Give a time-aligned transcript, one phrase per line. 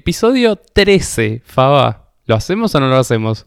[0.00, 2.14] Episodio 13, Faba.
[2.24, 3.44] ¿Lo hacemos o no lo hacemos?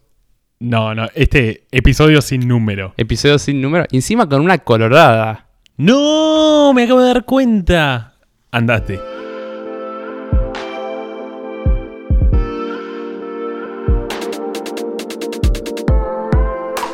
[0.59, 2.93] No, no, este episodio sin número.
[2.95, 3.85] Episodio sin número.
[3.91, 5.47] Encima con una colorada.
[5.77, 6.71] ¡No!
[6.75, 8.17] Me acabo de dar cuenta.
[8.51, 8.99] Andate.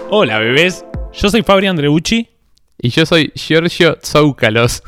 [0.10, 0.86] Hola, bebés.
[1.12, 2.30] Yo soy Fabri Andreucci.
[2.82, 4.84] Y yo soy Giorgio Tsoukalos.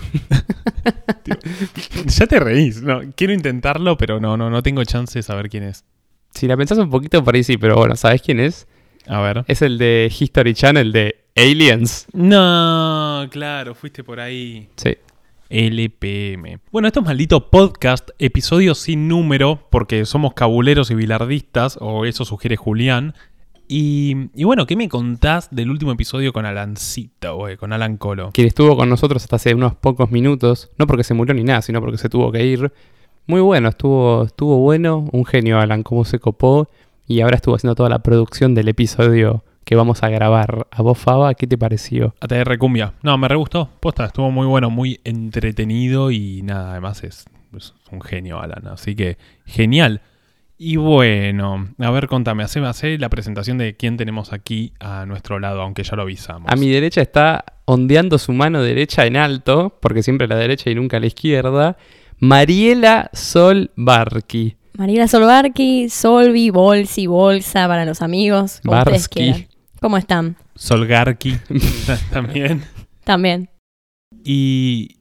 [2.06, 2.82] ya te reís.
[2.82, 5.84] No, quiero intentarlo, pero no, no, no tengo chance de saber quién es.
[6.34, 8.66] Si la pensás un poquito, por ahí sí, pero bueno, ¿sabes quién es?
[9.08, 9.44] A ver.
[9.48, 12.08] Es el de History Channel de Aliens.
[12.14, 14.70] No, claro, fuiste por ahí.
[14.78, 14.96] Sí.
[15.50, 16.60] LPM.
[16.72, 22.24] Bueno, esto es maldito podcast, episodio sin número, porque somos cabuleros y bilardistas, o eso
[22.24, 23.16] sugiere Julián.
[23.74, 28.32] Y, y bueno, ¿qué me contás del último episodio con Alancito, güey, con Alan Colo?
[28.34, 30.70] Quien estuvo con nosotros hasta hace unos pocos minutos.
[30.78, 32.74] No porque se murió ni nada, sino porque se tuvo que ir.
[33.28, 35.08] Muy bueno, estuvo, estuvo bueno.
[35.14, 36.68] Un genio, Alan, cómo se copó.
[37.08, 40.68] Y ahora estuvo haciendo toda la producción del episodio que vamos a grabar.
[40.70, 42.14] A vos, Faba, ¿qué te pareció?
[42.20, 42.96] ATR Cumbia.
[43.04, 43.70] No, me re gustó.
[43.80, 47.24] Posta, estuvo muy bueno, muy entretenido y nada, además es,
[47.56, 48.68] es un genio, Alan.
[48.68, 50.02] Así que genial.
[50.64, 55.40] Y bueno, a ver, contame, hace, hace la presentación de quién tenemos aquí a nuestro
[55.40, 56.52] lado, aunque ya lo avisamos.
[56.52, 60.70] A mi derecha está ondeando su mano derecha en alto, porque siempre a la derecha
[60.70, 61.78] y nunca a la izquierda,
[62.20, 64.56] Mariela Sol Barqui.
[64.78, 68.62] Mariela Solbarki, Solvi, Bolsi, Bolsa para los amigos.
[68.64, 69.20] como ustedes Barsky.
[69.20, 69.48] quieran.
[69.82, 70.36] ¿Cómo están?
[70.54, 71.38] Solgarki
[72.14, 72.64] también.
[73.04, 73.50] También.
[74.24, 75.01] Y.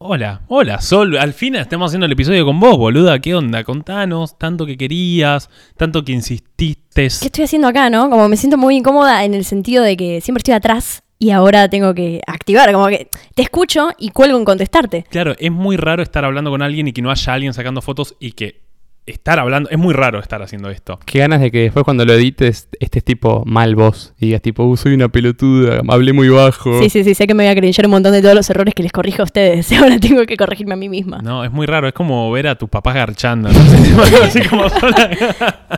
[0.00, 1.18] Hola, hola, Sol.
[1.18, 3.18] Al fin estamos haciendo el episodio con vos, boluda.
[3.18, 3.64] ¿Qué onda?
[3.64, 7.08] Contanos, tanto que querías, tanto que insististe.
[7.08, 8.08] ¿Qué estoy haciendo acá, no?
[8.08, 11.68] Como me siento muy incómoda en el sentido de que siempre estoy atrás y ahora
[11.68, 12.72] tengo que activar.
[12.72, 15.04] Como que te escucho y cuelgo en contestarte.
[15.10, 18.14] Claro, es muy raro estar hablando con alguien y que no haya alguien sacando fotos
[18.20, 18.67] y que
[19.08, 19.68] estar hablando.
[19.70, 20.98] Es muy raro estar haciendo esto.
[21.06, 24.64] Qué ganas de que después cuando lo edites estés tipo mal vos y digas tipo,
[24.64, 26.80] "Uh, soy una pelotuda, hablé muy bajo.
[26.80, 28.74] Sí, sí, sí, sé que me voy a acreditar un montón de todos los errores
[28.74, 29.70] que les corrijo a ustedes.
[29.80, 31.18] Ahora tengo que corregirme a mí misma.
[31.22, 31.88] No, es muy raro.
[31.88, 33.48] Es como ver a tus papás garchando.
[33.50, 33.58] No
[34.24, 35.10] así como sola.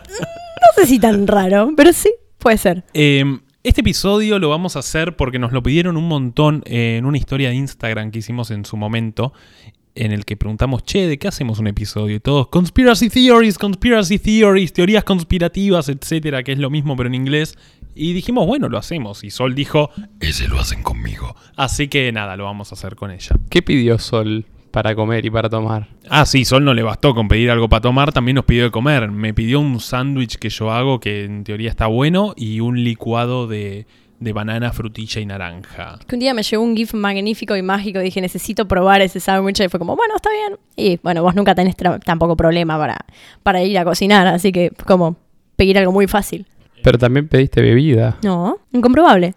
[0.03, 2.85] No sé si tan raro, pero sí, puede ser.
[2.95, 3.25] Eh,
[3.63, 7.51] este episodio lo vamos a hacer porque nos lo pidieron un montón en una historia
[7.51, 9.33] de Instagram que hicimos en su momento,
[9.95, 12.17] en el que preguntamos, che, ¿de qué hacemos un episodio?
[12.17, 17.15] Y todos, conspiracy theories, conspiracy theories, teorías conspirativas, etcétera, que es lo mismo pero en
[17.15, 17.57] inglés.
[17.95, 19.25] Y dijimos, bueno, lo hacemos.
[19.25, 19.91] Y Sol dijo,
[20.21, 21.35] ese lo hacen conmigo.
[21.57, 23.37] Así que nada, lo vamos a hacer con ella.
[23.51, 25.89] ¿Qué pidió Sol para comer y para tomar?
[26.09, 28.71] Ah, sí, Sol no le bastó con pedir algo para tomar, también nos pidió de
[28.71, 29.11] comer.
[29.11, 33.49] Me pidió un sándwich que yo hago, que en teoría está bueno, y un licuado
[33.49, 33.87] de,
[34.21, 35.99] de banana, frutilla y naranja.
[36.07, 37.99] Que un día me llegó un GIF magnífico y mágico.
[37.99, 39.61] Dije, necesito probar ese sándwich.
[39.61, 40.59] Y fue como, bueno, está bien.
[40.77, 42.99] Y bueno, vos nunca tenés tampoco problema para,
[43.43, 44.27] para ir a cocinar.
[44.27, 45.17] Así que, como,
[45.57, 46.47] pedir algo muy fácil.
[46.83, 48.19] Pero también pediste bebida.
[48.23, 49.35] No, incomprobable.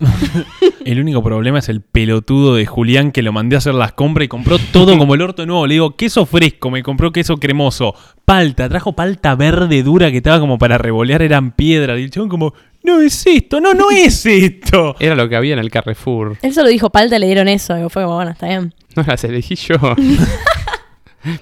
[0.84, 4.24] El único problema es el pelotudo de Julián que lo mandé a hacer las compras
[4.24, 5.66] y compró todo como el orto de nuevo.
[5.66, 10.40] Le digo, queso fresco, me compró queso cremoso, palta, trajo palta verde dura que estaba
[10.40, 11.98] como para revolear, eran piedras.
[11.98, 14.96] Y el chabón como, no es esto, no, no es esto.
[14.98, 16.36] Era lo que había en el Carrefour.
[16.42, 17.76] Él solo dijo palta y le dieron eso.
[17.78, 18.74] Y fue como, bueno, está bien.
[18.96, 19.76] No las elegí yo.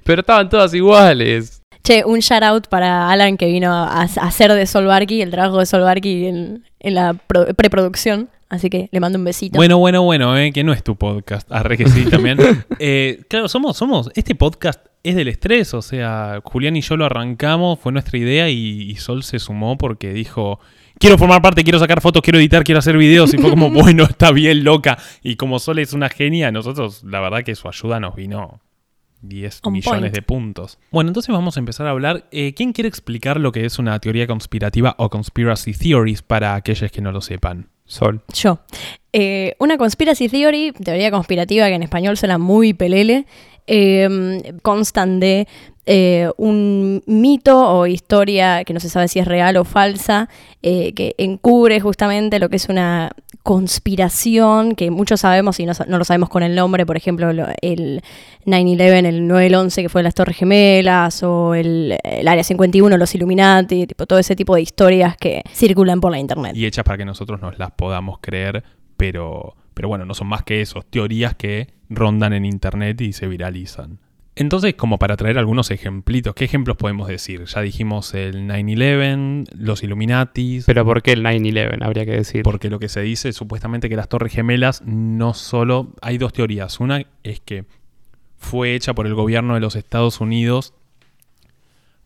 [0.05, 1.63] Pero estaban todas iguales.
[1.83, 5.67] Che, un shout out para Alan que vino a, hacer de Solvarki, el trabajo de
[5.67, 8.29] Solvarki en, en la pro- preproducción.
[8.51, 9.57] Así que le mando un besito.
[9.57, 11.51] Bueno, bueno, bueno, eh, que no es tu podcast.
[11.51, 12.39] Arre que sí también.
[12.79, 17.07] Eh, claro, somos, somos, este podcast es del estrés, o sea, Julián y yo lo
[17.07, 20.59] arrancamos, fue nuestra idea y, y Sol se sumó porque dijo,
[21.01, 24.05] quiero formar parte, quiero sacar fotos, quiero editar, quiero hacer videos y fue como, bueno,
[24.05, 24.99] está bien loca.
[25.23, 28.61] Y como Sol es una genia, nosotros la verdad que su ayuda nos vino
[29.23, 30.15] 10 On millones point.
[30.15, 30.79] de puntos.
[30.93, 32.27] Bueno, entonces vamos a empezar a hablar.
[32.31, 36.93] Eh, ¿Quién quiere explicar lo que es una teoría conspirativa o conspiracy theories para aquellos
[36.93, 37.69] que no lo sepan?
[37.87, 38.23] Sol.
[38.33, 38.61] Yo.
[39.13, 43.27] Eh, una conspiracy theory, teoría conspirativa que en español suena muy pelele,
[43.67, 44.09] eh,
[44.63, 45.49] constan de
[45.93, 50.29] eh, un mito o historia que no se sabe si es real o falsa,
[50.63, 53.11] eh, que encubre justamente lo que es una
[53.43, 57.49] conspiración, que muchos sabemos y no, no lo sabemos con el nombre, por ejemplo, lo-
[57.63, 58.03] el
[58.47, 63.87] 9-11, el 9-11 que fue las Torres Gemelas, o el, el Área 51, los Illuminati,
[63.87, 66.53] tipo, todo ese tipo de historias que circulan por la internet.
[66.57, 68.63] y hechas para que nosotros nos las podamos creer,
[68.97, 73.27] pero, pero bueno, no son más que eso, teorías que rondan en internet y se
[73.27, 73.99] viralizan.
[74.37, 77.45] Entonces, como para traer algunos ejemplitos, ¿qué ejemplos podemos decir?
[77.45, 81.83] Ya dijimos el 9-11, los Illuminatis, Pero ¿por qué el 9-11?
[81.83, 82.43] Habría que decir.
[82.43, 85.93] porque lo que se dice supuestamente que las Torres Gemelas no solo...
[86.01, 86.81] Hay dos teorías.
[86.81, 87.65] Una es que
[88.39, 90.73] fue hecha por el gobierno de los Estados Unidos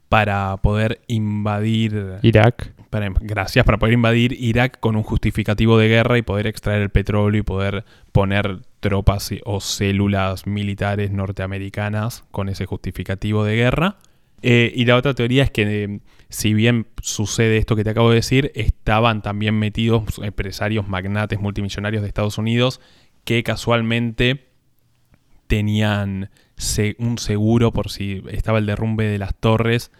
[0.09, 2.73] para poder invadir Irak.
[2.91, 6.91] para- gracias para poder invadir Irak con un justificativo de guerra y poder extraer el
[6.91, 13.97] petróleo y poder poner tropas o células militares norteamericanas con ese justificativo de guerra.
[14.43, 18.11] Eh, y la otra teoría es que eh, si bien sucede esto que te acabo
[18.11, 22.83] de decir, estaban también metidos empresarios magnates multimillonarios de Estados Unidos
[23.25, 24.49] que casualmente
[25.47, 26.29] tenían
[26.99, 29.91] un seguro por si estaba el derrumbe de las torres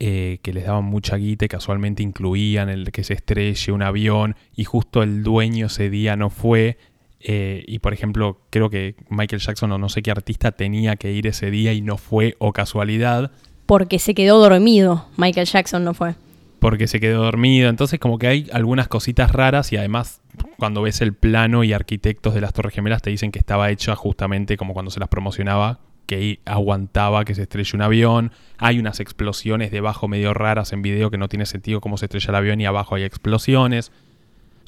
[0.00, 4.36] eh, que les daban mucha guita y casualmente incluían el que se estrelle un avión
[4.54, 6.76] y justo el dueño ese día no fue.
[7.20, 11.12] Eh, y por ejemplo, creo que Michael Jackson o no sé qué artista tenía que
[11.12, 13.32] ir ese día y no fue, o casualidad,
[13.66, 15.06] Porque se quedó dormido.
[15.16, 16.14] Michael Jackson no fue.
[16.60, 17.68] porque se quedó dormido.
[17.68, 20.20] Entonces como que hay algunas cositas raras y además
[20.58, 23.94] cuando ves el plano y arquitectos de las Torres Gemelas te dicen que estaba hecha
[23.94, 28.32] justamente como cuando se las promocionaba, que aguantaba que se estrelle un avión.
[28.56, 32.30] Hay unas explosiones debajo medio raras en video que no tiene sentido cómo se estrella
[32.30, 33.92] el avión y abajo hay explosiones.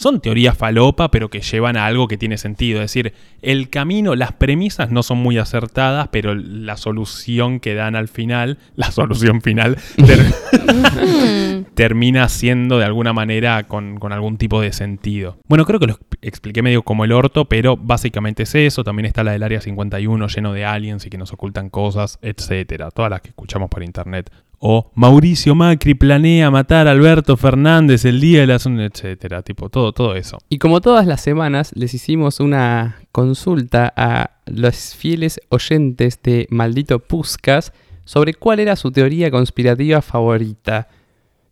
[0.00, 2.80] Son teorías falopa, pero que llevan a algo que tiene sentido.
[2.80, 3.12] Es decir,
[3.42, 8.56] el camino, las premisas no son muy acertadas, pero la solución que dan al final,
[8.76, 15.36] la solución final, ter- termina siendo de alguna manera con, con algún tipo de sentido.
[15.48, 18.84] Bueno, creo que lo exp- expliqué medio como el orto, pero básicamente es eso.
[18.84, 22.90] También está la del Área 51 lleno de aliens y que nos ocultan cosas, etcétera.
[22.90, 24.30] Todas las que escuchamos por internet.
[24.62, 28.66] O Mauricio Macri planea matar a Alberto Fernández el día de las...
[28.66, 29.40] etcétera.
[29.40, 30.36] Tipo, todo, todo eso.
[30.50, 36.98] Y como todas las semanas, les hicimos una consulta a los fieles oyentes de Maldito
[36.98, 37.72] Puscas
[38.04, 40.88] sobre cuál era su teoría conspirativa favorita.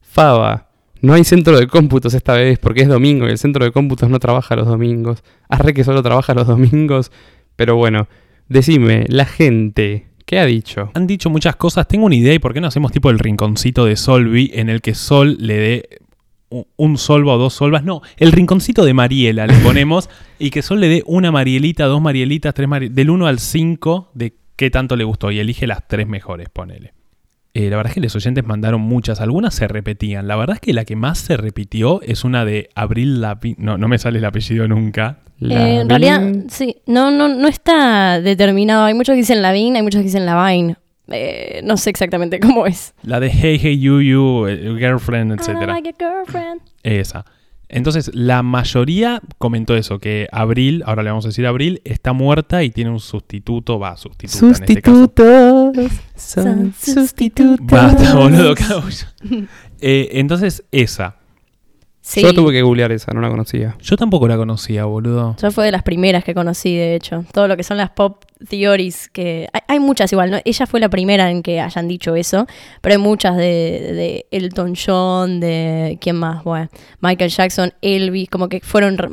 [0.03, 0.69] Fava,
[1.01, 4.11] no hay centro de cómputos esta vez porque es domingo y el centro de cómputos
[4.11, 5.25] no trabaja los domingos.
[5.49, 7.11] Arre que solo trabaja los domingos.
[7.57, 8.07] Pero bueno,
[8.49, 10.91] decime, la gente, ¿qué ha dicho?
[10.93, 11.89] Han dicho muchas cosas.
[11.89, 14.83] Tengo una idea y por qué no hacemos tipo el rinconcito de Solvi en el
[14.83, 15.89] que Sol le dé
[16.77, 17.83] un solva o dos solvas.
[17.83, 22.03] No, el rinconcito de Mariela le ponemos y que Sol le dé una Marielita, dos
[22.03, 25.89] Marielitas, tres Marielitas, del 1 al 5 de qué tanto le gustó y elige las
[25.89, 26.93] tres mejores, ponele.
[27.55, 30.29] Eh, la verdad es que los oyentes mandaron muchas, algunas se repetían.
[30.29, 33.57] La verdad es que la que más se repitió es una de Abril Lavigne.
[33.59, 35.19] No, no me sale el apellido nunca.
[35.41, 38.85] Eh, en realidad, sí, no, no, no está determinado.
[38.85, 40.77] Hay muchos que dicen Lavín, hay muchos que dicen Lavine.
[41.11, 42.95] Eh, no sé exactamente cómo es.
[43.03, 46.61] La de Hey Hey You You, eh, Girlfriend, don't like a girlfriend.
[46.83, 47.25] Esa.
[47.69, 52.65] Entonces, la mayoría comentó eso, que Abril, ahora le vamos a decir Abril, está muerta
[52.65, 54.97] y tiene un sustituto, va, sustituta en este caso.
[54.97, 57.67] Sustitutos, Son son sustitutos.
[57.67, 59.49] Basta, boludo, cabrón.
[59.81, 61.18] Eh, entonces, esa.
[62.11, 62.23] Sí.
[62.23, 63.77] Yo tuve que googlear esa, no la conocía.
[63.83, 65.37] Yo tampoco la conocía, boludo.
[65.43, 67.27] Yo fue de las primeras que conocí, de hecho.
[67.35, 70.39] Todo lo que son las pop theories, que hay, hay muchas igual, ¿no?
[70.43, 72.47] Ella fue la primera en que hayan dicho eso,
[72.81, 76.71] pero hay muchas de, de Elton John, de quién más, bueno,
[77.03, 79.11] Michael Jackson, Elvis, como que fueron, re-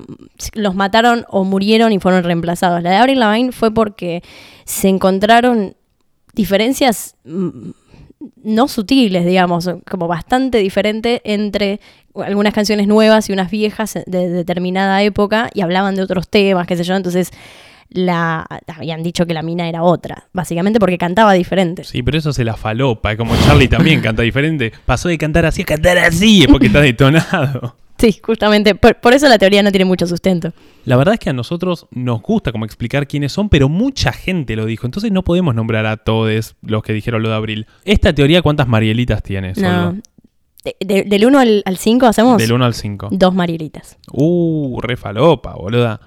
[0.54, 2.82] los mataron o murieron y fueron reemplazados.
[2.82, 4.24] La de Avril Lavigne fue porque
[4.64, 5.76] se encontraron
[6.34, 7.72] diferencias mm,
[8.44, 11.80] no sutiles, digamos, como bastante diferente entre
[12.16, 16.78] algunas canciones nuevas y unas viejas de determinada época y hablaban de otros temas, qué
[16.78, 17.32] sé yo, entonces
[17.90, 21.84] la habían dicho que la mina era otra, básicamente porque cantaba diferente.
[21.84, 24.72] Sí, pero eso se la falopa, es como Charlie también canta diferente.
[24.86, 27.76] Pasó de cantar así a cantar así, es porque está detonado.
[28.14, 30.54] Sí, justamente, por, por eso la teoría no tiene mucho sustento.
[30.86, 34.56] La verdad es que a nosotros nos gusta como explicar quiénes son, pero mucha gente
[34.56, 34.86] lo dijo.
[34.86, 37.66] Entonces no podemos nombrar a todos los que dijeron lo de Abril.
[37.84, 39.50] Esta teoría, ¿cuántas Marielitas tiene?
[39.50, 39.54] No.
[39.56, 39.96] Solva?
[40.64, 43.10] De- de- del 1 al 5 hacemos Del 1 al 5.
[43.12, 43.98] dos marielitas.
[44.12, 46.00] Uh, re falopa, boluda.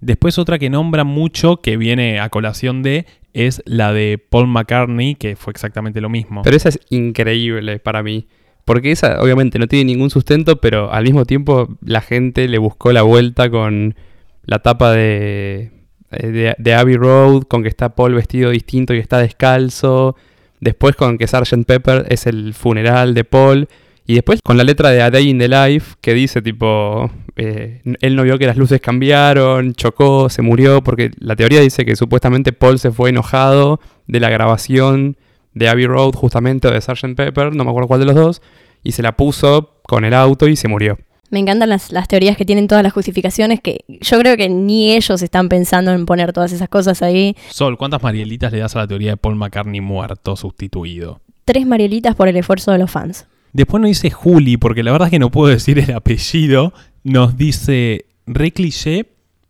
[0.00, 5.14] Después otra que nombra mucho, que viene a colación de, es la de Paul McCartney,
[5.14, 6.40] que fue exactamente lo mismo.
[6.42, 8.26] Pero esa es increíble para mí.
[8.70, 12.92] Porque esa obviamente no tiene ningún sustento, pero al mismo tiempo la gente le buscó
[12.92, 13.96] la vuelta con
[14.44, 15.72] la tapa de,
[16.12, 20.14] eh, de, de Abbey Road, con que está Paul vestido distinto y está descalzo.
[20.60, 21.64] Después con que Sgt.
[21.66, 23.66] Pepper es el funeral de Paul.
[24.06, 27.82] Y después con la letra de A Day in the Life, que dice tipo, eh,
[28.00, 31.96] él no vio que las luces cambiaron, chocó, se murió, porque la teoría dice que
[31.96, 35.16] supuestamente Paul se fue enojado de la grabación
[35.54, 37.14] de Abbey Road justamente o de Sgt.
[37.16, 38.42] Pepper, no me acuerdo cuál de los dos,
[38.82, 40.98] y se la puso con el auto y se murió.
[41.30, 44.92] Me encantan las, las teorías que tienen todas las justificaciones, que yo creo que ni
[44.92, 47.36] ellos están pensando en poner todas esas cosas ahí.
[47.50, 51.20] Sol, ¿cuántas Marielitas le das a la teoría de Paul McCartney muerto, sustituido?
[51.44, 53.26] Tres marielitas por el esfuerzo de los fans.
[53.52, 56.72] Después nos dice Juli, porque la verdad es que no puedo decir el apellido.
[57.04, 59.06] Nos dice re cliché,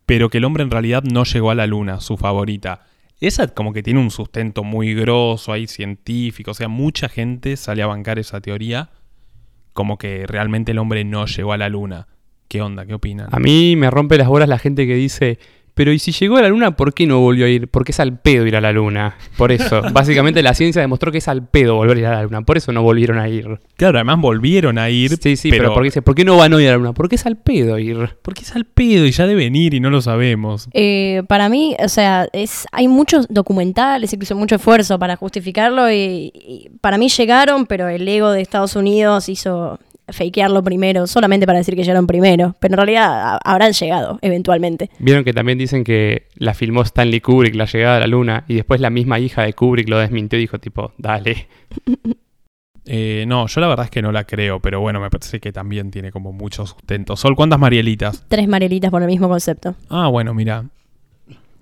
[0.07, 2.87] pero que el hombre en realidad no llegó a la luna, su favorita.
[3.21, 7.83] Esa como que tiene un sustento muy grosso, ahí científico, o sea, mucha gente sale
[7.83, 8.91] a bancar esa teoría
[9.73, 12.09] como que realmente el hombre no llegó a la luna.
[12.49, 12.85] ¿Qué onda?
[12.85, 13.29] ¿Qué opinan?
[13.31, 15.39] A mí me rompe las bolas la gente que dice,
[15.75, 17.69] pero ¿y si llegó a la luna, por qué no volvió a ir?
[17.69, 19.17] Porque es al pedo ir a la luna.
[19.37, 19.83] Por eso.
[19.93, 22.43] Básicamente la ciencia demostró que es al pedo volver a ir a la luna.
[22.43, 23.61] Por eso no volvieron a ir.
[23.77, 25.17] Claro, además volvieron a ir.
[25.21, 26.93] Sí, sí, pero, porque dice, ¿por qué no van a ir a la luna?
[26.93, 28.17] Porque es al pedo ir.
[28.23, 30.69] Porque es al pedo y ya deben ir y no lo sabemos.
[30.73, 36.33] Eh, para mí, o sea, es, hay muchos documentales, incluso mucho esfuerzo para justificarlo y,
[36.35, 39.79] y para mí llegaron, pero el ego de Estados Unidos hizo
[40.13, 44.91] fakearlo primero, solamente para decir que llegaron primero, pero en realidad habrán llegado eventualmente.
[44.99, 48.55] Vieron que también dicen que la filmó Stanley Kubrick, la llegada a la luna, y
[48.55, 51.49] después la misma hija de Kubrick lo desmintió y dijo tipo, dale.
[52.93, 55.53] Eh, no, yo la verdad es que no la creo, pero bueno, me parece que
[55.53, 57.15] también tiene como mucho sustento.
[57.15, 58.25] Sol, ¿cuántas Marielitas?
[58.27, 59.77] Tres Marielitas por el mismo concepto.
[59.89, 60.65] Ah, bueno, mira.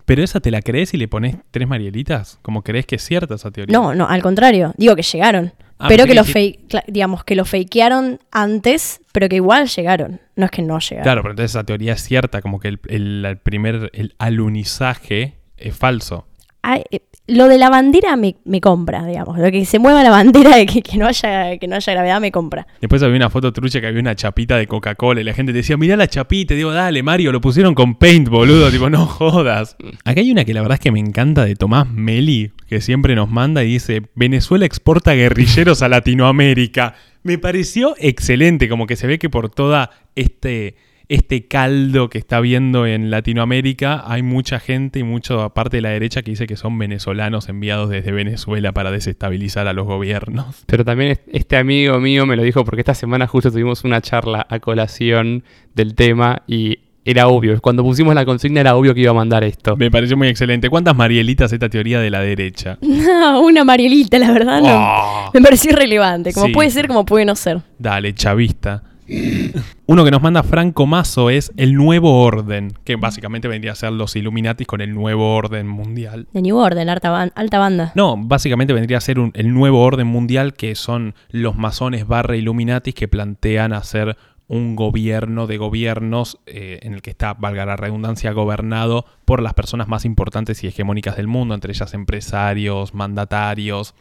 [0.06, 2.38] ¿Pero esa te la crees y le pones tres Marielitas?
[2.40, 3.76] ¿Cómo crees que es cierta esa teoría?
[3.76, 5.52] No, no, al contrario, digo que llegaron.
[5.78, 9.68] Ah, pero que lo que- fake, cla- digamos que lo fakearon antes, pero que igual
[9.68, 10.20] llegaron.
[10.36, 11.02] No es que no llegaron.
[11.04, 15.34] Claro, pero entonces esa teoría es cierta, como que el, el- el primer el alunizaje
[15.56, 16.26] es falso.
[16.62, 19.38] Ay, eh, lo de la bandera me, me compra, digamos.
[19.38, 22.20] Lo que se mueva la bandera de que, que no haya, que no haya gravedad
[22.20, 22.66] me compra.
[22.80, 25.58] Después había una foto trucha que había una chapita de Coca-Cola y la gente te
[25.58, 26.54] decía, mirá la chapita.
[26.54, 28.70] Y digo, dale, Mario, lo pusieron con paint, boludo.
[28.70, 29.76] tipo, no jodas.
[30.04, 33.14] Acá hay una que la verdad es que me encanta de Tomás Meli, que siempre
[33.14, 36.94] nos manda y dice, Venezuela exporta guerrilleros a Latinoamérica.
[37.22, 40.76] Me pareció excelente, como que se ve que por toda este,
[41.08, 45.88] este caldo que está viendo en Latinoamérica hay mucha gente y mucha parte de la
[45.90, 50.64] derecha que dice que son venezolanos enviados desde Venezuela para desestabilizar a los gobiernos.
[50.66, 54.00] Pero también es- este amigo mío me lo dijo porque esta semana justo tuvimos una
[54.02, 55.42] charla a colación
[55.74, 57.60] del tema y era obvio.
[57.60, 59.76] Cuando pusimos la consigna era obvio que iba a mandar esto.
[59.76, 60.68] Me pareció muy excelente.
[60.68, 62.78] ¿Cuántas Marielitas esta teoría de la derecha?
[63.18, 64.68] No, una Marielita, la verdad, no.
[64.76, 66.32] Oh, Me pareció irrelevante.
[66.32, 66.52] Como Sí.
[66.52, 67.60] puede ser, como puede no ser.
[67.78, 68.82] dale, chavista.
[69.86, 73.92] Uno que nos manda Franco Mazo es el nuevo orden, que básicamente vendría a ser
[73.92, 76.26] los Illuminatis con el nuevo orden mundial.
[76.32, 77.92] De New Order, alta, ban- alta banda.
[77.94, 82.36] No, básicamente vendría a ser un- el nuevo orden mundial que son los masones barra
[82.36, 84.16] Illuminatis que plantean hacer
[84.48, 89.54] un gobierno de gobiernos eh, en el que está, valga la redundancia, gobernado por las
[89.54, 93.94] personas más importantes y hegemónicas del mundo, entre ellas empresarios, mandatarios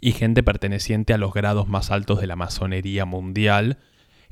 [0.00, 3.78] y gente perteneciente a los grados más altos de la masonería mundial,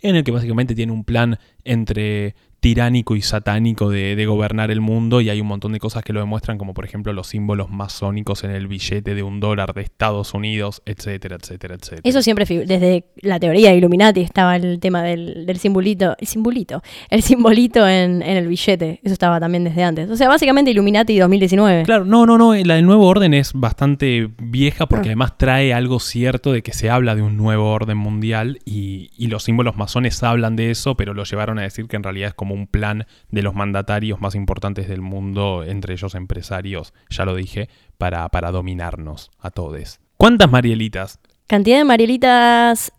[0.02, 4.80] en el que básicamente tiene un plan entre tiránico y satánico de, de gobernar el
[4.80, 7.70] mundo y hay un montón de cosas que lo demuestran, como por ejemplo los símbolos
[7.70, 12.02] masónicos en el billete de un dólar de Estados Unidos, etcétera, etcétera, etcétera.
[12.04, 16.82] Eso siempre, desde la teoría de Illuminati estaba el tema del, del simbolito, el simbolito,
[17.08, 19.00] el simbolito en, en el billete.
[19.02, 20.10] Eso estaba también desde antes.
[20.10, 21.84] O sea, básicamente Illuminati 2019.
[21.84, 25.12] Claro, no, no, no, la del nuevo orden es bastante vieja porque Ah.
[25.12, 29.28] además trae algo cierto de que se habla de un nuevo orden mundial y, y
[29.28, 32.34] los símbolos masones hablan de eso, pero lo llevaron a decir que en realidad es
[32.34, 37.34] como un plan de los mandatarios más importantes del mundo, entre ellos empresarios, ya lo
[37.34, 40.00] dije, para, para dominarnos a todos.
[40.16, 41.18] ¿Cuántas Marielitas?
[41.46, 42.92] Cantidad de Marielitas.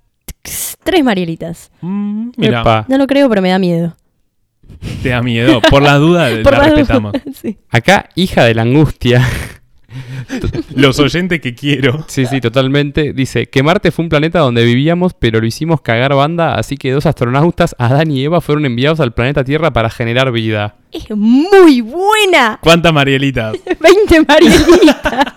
[0.83, 1.71] Tres Marielitas.
[1.81, 2.85] Mm, mira, Epa.
[2.87, 3.95] No lo creo, pero me da miedo.
[5.03, 5.61] te da miedo.
[5.69, 7.13] Por la duda, Por la las respetamos.
[7.33, 7.57] sí.
[7.69, 9.27] Acá, hija de la angustia.
[10.75, 12.03] Los oyentes que quiero.
[12.07, 13.13] Sí, sí, totalmente.
[13.13, 16.91] Dice que Marte fue un planeta donde vivíamos, pero lo hicimos cagar banda, así que
[16.91, 20.75] dos astronautas, Adán y Eva, fueron enviados al planeta Tierra para generar vida.
[20.91, 22.59] Es muy buena.
[22.61, 23.55] ¿Cuántas Marielitas?
[23.79, 25.33] 20 Marielitas.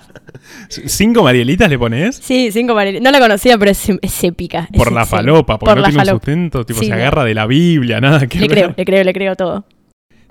[0.68, 2.16] ¿Cinco Marielitas le pones?
[2.16, 3.04] Sí, cinco Marielitas.
[3.04, 4.68] No la conocía, pero es, es épica.
[4.72, 6.96] Es Por la falopa, porque Por no la tiene un sustento, tipo Sí, se no.
[6.96, 8.56] agarra de la Biblia, nada que Le ver.
[8.58, 9.64] creo, le creo, le creo todo.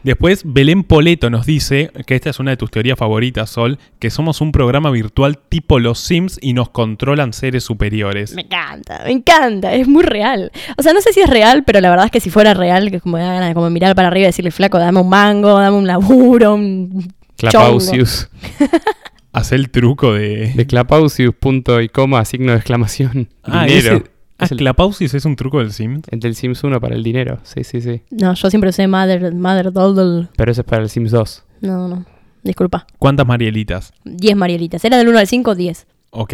[0.03, 4.10] Después, Belén Poleto nos dice que esta es una de tus teorías favoritas, Sol, que
[4.10, 8.33] somos un programa virtual tipo los Sims y nos controlan seres superiores.
[8.33, 10.51] Me encanta, me encanta, es muy real.
[10.77, 12.91] O sea, no sé si es real, pero la verdad es que si fuera real,
[12.91, 15.10] que como me da ganas de como mirar para arriba y decirle, flaco, dame un
[15.10, 18.29] mango, dame un laburo, un Clapausius.
[19.31, 20.53] Hace el truco de...
[20.53, 23.29] De Clapausius, punto y coma, signo de exclamación.
[23.43, 24.03] Ah, dinero.
[24.43, 26.03] Ah, el- Clapausis es un truco del Sims.
[26.09, 27.39] El del Sims 1 para el dinero.
[27.43, 28.01] Sí, sí, sí.
[28.12, 30.27] No, yo siempre usé Mother, Mother Doddle.
[30.35, 31.43] Pero eso es para el Sims 2.
[31.62, 32.05] No, no,
[32.43, 32.85] disculpa.
[33.00, 33.93] ¿Cuántas Marielitas?
[34.05, 34.83] 10 Marielitas.
[34.85, 35.88] Era del 1 al 5, 10.
[36.12, 36.33] Ok,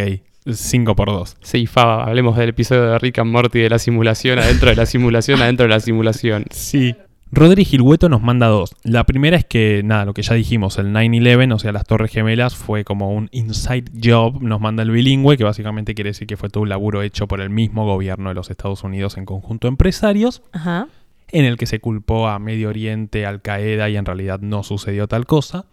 [0.52, 1.38] 5 por 2.
[1.42, 4.86] Sí, Faba, hablemos del episodio de Rick and Morty de la simulación, adentro de la
[4.86, 6.46] simulación, adentro de la simulación.
[6.52, 6.96] Sí.
[7.32, 8.76] Rodri Gilhueto nos manda dos.
[8.84, 12.12] La primera es que, nada, lo que ya dijimos, el 9-11, o sea, las Torres
[12.12, 16.38] Gemelas, fue como un inside job, nos manda el bilingüe, que básicamente quiere decir que
[16.38, 19.68] fue todo un laburo hecho por el mismo gobierno de los Estados Unidos en conjunto
[19.68, 20.88] de empresarios, Ajá.
[21.32, 25.08] en el que se culpó a Medio Oriente, Al Qaeda y en realidad no sucedió
[25.08, 25.66] tal cosa.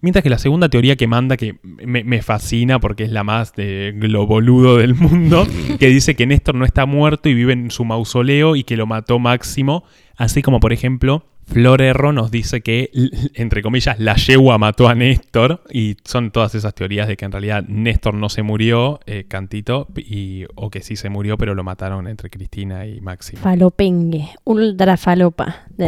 [0.00, 3.54] Mientras que la segunda teoría que manda, que me, me fascina porque es la más
[3.54, 5.46] de globoludo del mundo,
[5.78, 8.86] que dice que Néstor no está muerto y vive en su mausoleo y que lo
[8.86, 9.84] mató Máximo.
[10.16, 12.90] Así como, por ejemplo, Florerro nos dice que,
[13.34, 15.62] entre comillas, la yegua mató a Néstor.
[15.70, 19.88] Y son todas esas teorías de que en realidad Néstor no se murió, eh, Cantito,
[19.96, 23.42] y, o que sí se murió, pero lo mataron entre Cristina y Máximo.
[23.42, 24.28] Falopengue.
[24.44, 25.64] Ultra falopa.
[25.76, 25.86] De-.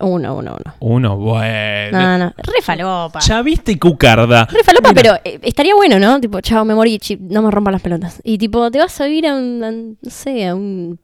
[0.00, 0.74] Uno, uno, uno.
[0.80, 1.98] Uno, bueno.
[1.98, 2.34] No, no.
[2.36, 3.20] Re falopa.
[3.20, 4.46] Ya viste Cucarda.
[4.46, 5.02] Re falopa, Mira.
[5.02, 6.20] pero eh, estaría bueno, ¿no?
[6.20, 8.20] Tipo, chao, me morí, chi- no me rompan las pelotas.
[8.24, 10.98] Y tipo, te vas a ir a un, a no sé, a un,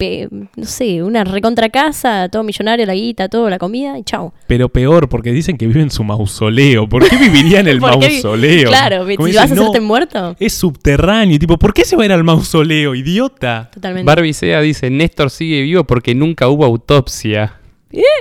[0.56, 4.32] no sé, una recontra casa, todo millonario, la guita, todo, la comida, y chao.
[4.46, 6.88] Pero peor, porque dicen que vive en su mausoleo.
[6.88, 8.68] ¿Por qué viviría en el ¿Por qué vi- mausoleo?
[8.68, 10.36] Claro, si dicen, vas a "No, hacerte muerto.
[10.38, 11.38] Es subterráneo.
[11.38, 13.70] Tipo, ¿por qué se va a ir al mausoleo, idiota?
[13.72, 14.06] Totalmente.
[14.06, 17.58] Barbie Sea dice, Néstor sigue vivo porque nunca hubo autopsia.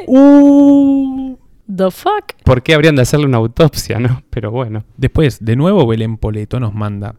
[0.08, 1.38] Uh.
[1.74, 2.34] The fuck?
[2.44, 4.24] ¿Por qué habrían de hacerle una autopsia, no?
[4.30, 4.84] Pero bueno.
[4.98, 7.16] Después, de nuevo, Belén Poleto nos manda.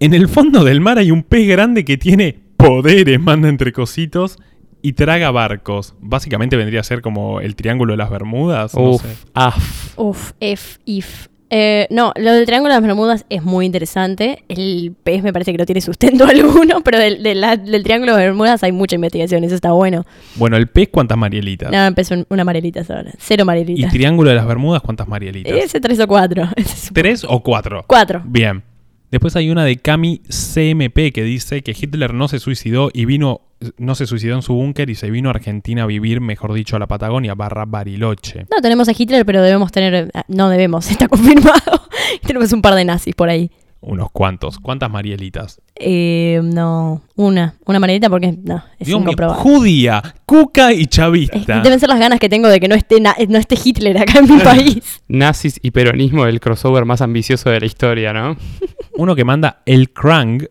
[0.00, 4.38] En el fondo del mar hay un pez grande que tiene poderes, manda entre cositos,
[4.82, 5.94] y traga barcos.
[6.00, 8.74] Básicamente vendría a ser como el triángulo de las Bermudas.
[8.74, 9.08] no Uf, sé.
[9.34, 9.98] af.
[9.98, 11.26] Uf, if, if.
[11.50, 14.44] Eh, no, lo del Triángulo de las Bermudas es muy interesante.
[14.48, 18.62] El pez me parece que no tiene sustento alguno, pero del, del Triángulo de Bermudas
[18.62, 20.04] hay mucha investigación, eso está bueno.
[20.36, 21.72] Bueno, el pez, ¿cuántas Marielitas?
[21.72, 23.12] No, empezó un- una Marielitas ahora.
[23.18, 23.90] Cero y Marielitas.
[23.90, 25.50] triángulo de las Bermudas, ¿cuántas Marielitas?
[25.56, 26.44] Ese tres o cuatro.
[26.54, 27.82] Ese es- ¿Tres o cuatro?
[27.86, 28.20] Cuatro.
[28.26, 28.62] Bien.
[29.10, 33.40] Después hay una de Cami CMP que dice que Hitler no se suicidó y vino,
[33.78, 36.76] no se suicidó en su búnker y se vino a Argentina a vivir, mejor dicho,
[36.76, 38.40] a la Patagonia, barra Bariloche.
[38.54, 40.10] No, tenemos a Hitler, pero debemos tener...
[40.14, 41.82] ah, No debemos, está confirmado.
[42.26, 43.50] tenemos un par de nazis por ahí.
[43.80, 44.58] Unos cuantos.
[44.58, 45.60] ¿Cuántas Marielitas?
[45.76, 47.54] Eh, no, una.
[47.64, 49.40] Una Marielita porque no, es Dios mío, incomprobable.
[49.40, 51.60] judía, cuca y Es- chavista.
[51.62, 54.18] deben ser las ganas que tengo de que no esté, na- no esté Hitler acá
[54.18, 55.00] en mi país.
[55.06, 58.36] Nazis y peronismo, el crossover más ambicioso de la historia, ¿no?
[58.98, 60.42] Uno que manda el Krang.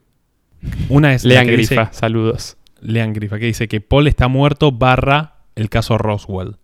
[0.90, 2.56] Una es la Lean dice- Grifa, saludos.
[2.82, 6.56] Lean Grifa, que dice que Paul está muerto barra el caso Roswell.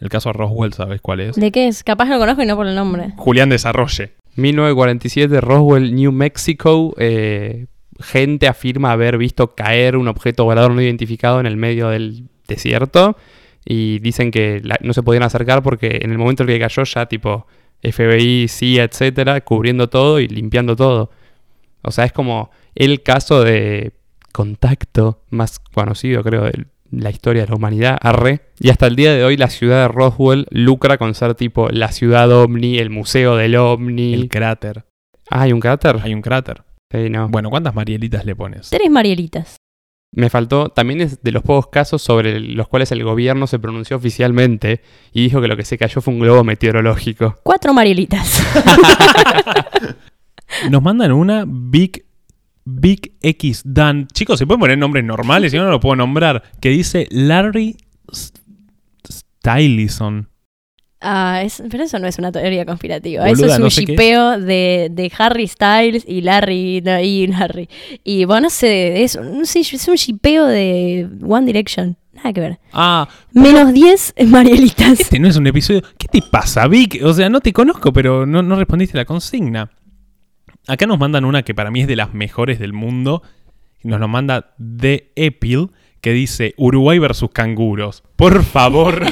[0.00, 1.36] El caso Roswell, ¿sabes cuál es?
[1.36, 1.84] ¿De qué es?
[1.84, 3.12] Capaz lo conozco y no por el nombre.
[3.16, 4.12] Julián Desarrolle.
[4.36, 6.94] 1947, Roswell, New Mexico.
[6.98, 7.66] eh,
[8.02, 13.18] gente afirma haber visto caer un objeto volador no identificado en el medio del desierto.
[13.66, 16.60] Y dicen que la- no se podían acercar porque en el momento en el que
[16.60, 17.46] cayó ya tipo
[17.82, 21.10] FBI, CIA, etcétera, cubriendo todo y limpiando todo.
[21.82, 23.92] O sea, es como el caso de
[24.32, 28.40] contacto más conocido, creo, de la historia de la humanidad, arre.
[28.58, 31.92] Y hasta el día de hoy la ciudad de Roswell lucra con ser tipo la
[31.92, 34.14] ciudad ovni, el museo del ovni.
[34.14, 34.84] El cráter.
[35.28, 35.96] Ah, ¿hay un cráter?
[36.02, 36.62] Hay un cráter.
[36.90, 37.28] Sí, no.
[37.28, 38.70] Bueno, ¿cuántas Marielitas le pones?
[38.70, 39.56] Tres Marielitas.
[40.12, 43.96] Me faltó, también es de los pocos casos sobre los cuales el gobierno se pronunció
[43.96, 44.80] oficialmente
[45.12, 47.36] y dijo que lo que se cayó fue un globo meteorológico.
[47.44, 48.42] Cuatro Marielitas.
[50.70, 52.04] Nos mandan una Big
[52.64, 54.06] Big X Dan.
[54.12, 56.42] Chicos, se pueden poner nombres normales, si no, lo puedo nombrar.
[56.60, 57.76] Que dice Larry
[59.08, 60.28] Stylison.
[61.02, 63.24] Ah, es- pero eso no es una teoría conspirativa.
[63.24, 63.98] Boluda, eso es un no sé qué es.
[63.98, 66.82] shipeo de, de Harry Styles y Larry.
[66.84, 67.68] no, y Larry.
[68.04, 69.22] Y bueno, no sé eso.
[69.22, 71.96] No sé, es un shipeo de One Direction.
[72.12, 72.58] Nada que ver.
[72.74, 75.00] Ah, Menos 10 Marielitas.
[75.00, 75.80] este no es un episodio.
[75.96, 77.00] ¿Qué te pasa, Vic?
[77.02, 79.70] O sea, no te conozco, pero no, no respondiste la consigna.
[80.66, 83.22] Acá nos mandan una que para mí es de las mejores del mundo.
[83.82, 85.70] Nos lo manda The Epil,
[86.00, 88.02] que dice Uruguay versus canguros.
[88.16, 89.04] Por favor.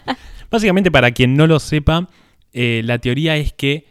[0.50, 2.08] Básicamente, para quien no lo sepa,
[2.52, 3.86] eh, la teoría es que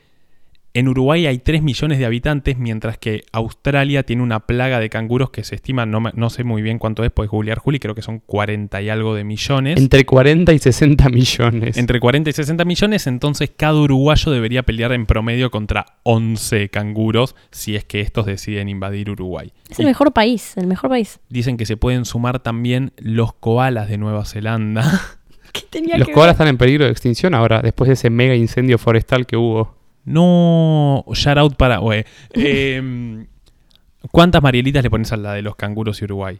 [0.75, 5.29] en Uruguay hay 3 millones de habitantes, mientras que Australia tiene una plaga de canguros
[5.29, 8.19] que se estima, no, sé muy bien cuánto es, puedes googlear Juli, creo que son
[8.19, 9.79] 40 y algo de millones.
[9.79, 11.77] Entre 40 y 60 millones.
[11.77, 17.36] Entre 40 y 60 millones, entonces cada uruguayo debería pelear en promedio contra 11 canguros
[17.51, 19.51] si es que estos deciden invadir Uruguay.
[19.69, 20.57] Es el mejor país.
[20.57, 21.19] El mejor país.
[21.29, 25.01] Dicen que se pueden sumar también los koalas de Nueva Zelanda.
[25.51, 28.36] ¿Qué tenía Los que koalas están en peligro de extinción ahora, después de ese mega
[28.36, 29.83] incendio forestal que hubo.
[30.06, 31.80] No, shout out para...
[31.80, 32.06] oe.
[32.34, 33.28] Em,
[34.12, 36.39] ¿Cuántas Marielitas le pones a la de los canguros y Uruguay?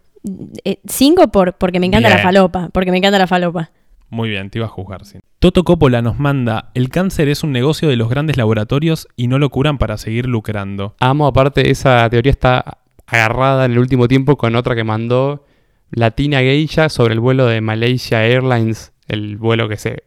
[0.66, 2.18] Eh, cinco por, porque me encanta Bien.
[2.18, 2.70] la falopa.
[2.74, 3.72] Porque me encanta la falopa.
[4.10, 5.06] Muy bien, te iba a juzgar.
[5.06, 5.20] sí.
[5.40, 9.40] Toto Coppola nos manda, el cáncer es un negocio de los grandes laboratorios y no
[9.40, 10.96] lo curan para seguir lucrando.
[11.00, 15.46] Amo, aparte, esa teoría está agarrada en el último tiempo con otra que mandó
[15.92, 20.04] Latina Geisha sobre el vuelo de Malaysia Airlines, el vuelo que se...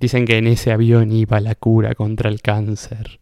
[0.00, 3.20] Dicen que en ese avión iba la cura contra el cáncer.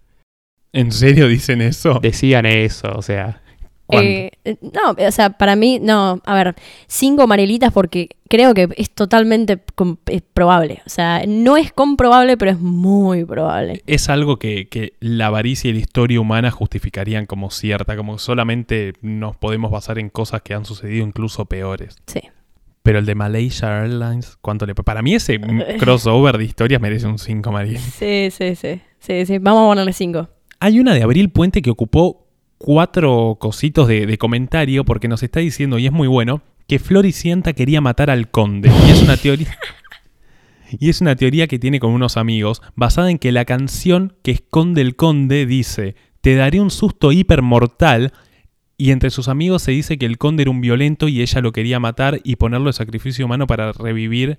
[0.72, 2.00] ¿En serio dicen eso?
[2.02, 3.40] Decían eso, o sea...
[3.88, 6.56] Eh, no, o sea, para mí, no, a ver,
[6.88, 9.60] cinco Marielitas porque creo que es totalmente
[10.06, 10.82] eh, probable.
[10.84, 13.82] O sea, no es comprobable, pero es muy probable.
[13.86, 18.18] Es algo que, que la avaricia y la historia humana justificarían como cierta, como que
[18.18, 21.96] solamente nos podemos basar en cosas que han sucedido incluso peores.
[22.06, 22.20] Sí.
[22.86, 25.40] Pero el de Malaysia Airlines, ¿cuánto le Para mí ese
[25.80, 27.80] crossover de historias merece un 5 Mariel.
[27.80, 28.80] Sí, sí, sí.
[29.00, 29.38] Sí, sí.
[29.38, 30.28] Vamos a ponerle cinco.
[30.60, 35.40] Hay una de Abril Puente que ocupó cuatro cositos de, de comentario porque nos está
[35.40, 38.70] diciendo, y es muy bueno, que Floricienta quería matar al conde.
[38.86, 39.58] Y es una teoría...
[40.78, 44.32] Y es una teoría que tiene con unos amigos, basada en que la canción que
[44.32, 48.12] esconde el conde dice, te daré un susto hipermortal,
[48.78, 51.52] y entre sus amigos se dice que el conde era un violento y ella lo
[51.52, 54.38] quería matar y ponerlo de sacrificio humano para revivir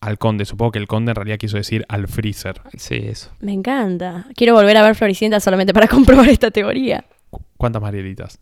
[0.00, 0.44] al conde.
[0.44, 2.60] Supongo que el conde en realidad quiso decir al freezer.
[2.76, 3.30] Sí, eso.
[3.40, 4.26] Me encanta.
[4.34, 7.04] Quiero volver a ver Floricienta solamente para comprobar esta teoría.
[7.56, 8.40] ¿Cuántas Marielitas?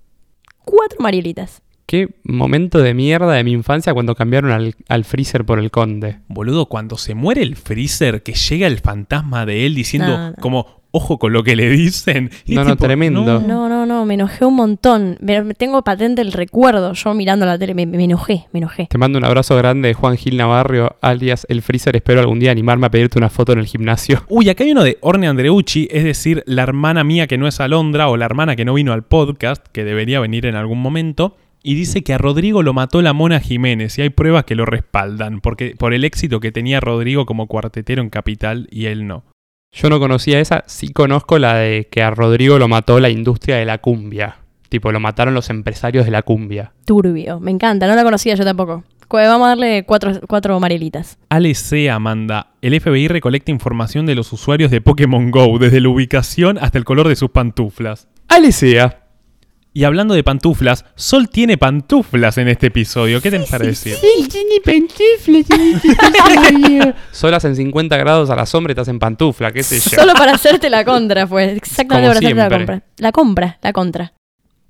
[0.64, 1.62] Cuatro Marielitas.
[1.86, 6.18] Qué momento de mierda de mi infancia cuando cambiaron al, al freezer por el conde.
[6.28, 10.36] Boludo, cuando se muere el freezer, que llega el fantasma de él diciendo No, no.
[10.36, 12.30] como, ojo con lo que le dicen.
[12.44, 13.40] Y No, no, tremendo.
[13.40, 15.18] No, no, no, me enojé un montón.
[15.20, 17.74] Me, me tengo patente el recuerdo yo mirando la tele.
[17.74, 18.86] Me, me enojé, me enojé.
[18.88, 21.96] Te mando un abrazo grande de Juan Gil Navarro, alias El Freezer.
[21.96, 24.24] Espero algún día animarme a pedirte una foto en el gimnasio.
[24.28, 27.60] Uy, acá hay uno de Orne Andreucci, es decir, la hermana mía que no es
[27.60, 31.36] Alondra o la hermana que no vino al podcast, que debería venir en algún momento.
[31.62, 34.64] Y dice que a Rodrigo lo mató la Mona Jiménez y hay pruebas que lo
[34.64, 39.24] respaldan, porque por el éxito que tenía Rodrigo como cuartetero en Capital y él no.
[39.72, 43.56] Yo no conocía esa, sí conozco la de que a Rodrigo lo mató la industria
[43.56, 44.38] de la cumbia.
[44.68, 46.72] Tipo, lo mataron los empresarios de la cumbia.
[46.84, 47.40] Turbio.
[47.40, 47.86] Me encanta.
[47.86, 48.84] No la conocía yo tampoco.
[49.10, 51.18] Vamos a darle cuatro, cuatro Marielitas.
[51.30, 55.88] Ale Sea manda, el FBI recolecta información de los usuarios de Pokémon Go, desde la
[55.88, 58.08] ubicación hasta el color de sus pantuflas.
[58.28, 59.07] Alicea.
[59.74, 63.20] Y hablando de pantuflas, Sol tiene pantuflas en este episodio.
[63.20, 63.94] ¿Qué tenés para decir?
[67.12, 70.00] Solas en 50 grados a la sombra y estás en pantufla, qué sé yo.
[70.00, 71.52] Solo para hacerte la contra, fue.
[71.52, 72.82] Exactamente Como para hacerte la compra.
[72.98, 74.12] La compra, la contra.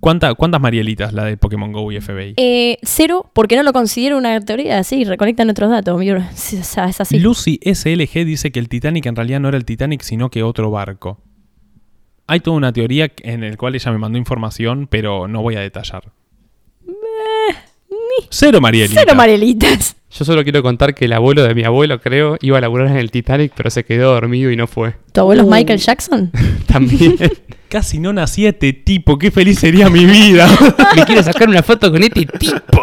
[0.00, 2.34] ¿Cuánta- ¿Cuántas Marielitas la de Pokémon Go y FBI?
[2.36, 4.84] Eh, cero, porque no lo considero una teoría.
[4.84, 6.00] Sí, recolectan otros datos.
[6.34, 7.18] Sí, es así.
[7.18, 10.70] Lucy SLG dice que el Titanic en realidad no era el Titanic, sino que otro
[10.70, 11.20] barco.
[12.28, 15.60] Hay toda una teoría en la cual ella me mandó información, pero no voy a
[15.60, 16.12] detallar.
[18.30, 19.02] Cero Marielitas.
[19.04, 19.96] Cero Marielitas.
[20.10, 22.96] Yo solo quiero contar que el abuelo de mi abuelo, creo, iba a laburar en
[22.96, 24.94] el Titanic, pero se quedó dormido y no fue.
[25.12, 25.50] ¿Tu abuelo es Uh.
[25.50, 26.30] Michael Jackson?
[26.66, 27.16] También.
[27.68, 30.48] Casi no nací este tipo, qué feliz sería mi vida.
[30.96, 32.80] Me quiero sacar una foto con este tipo.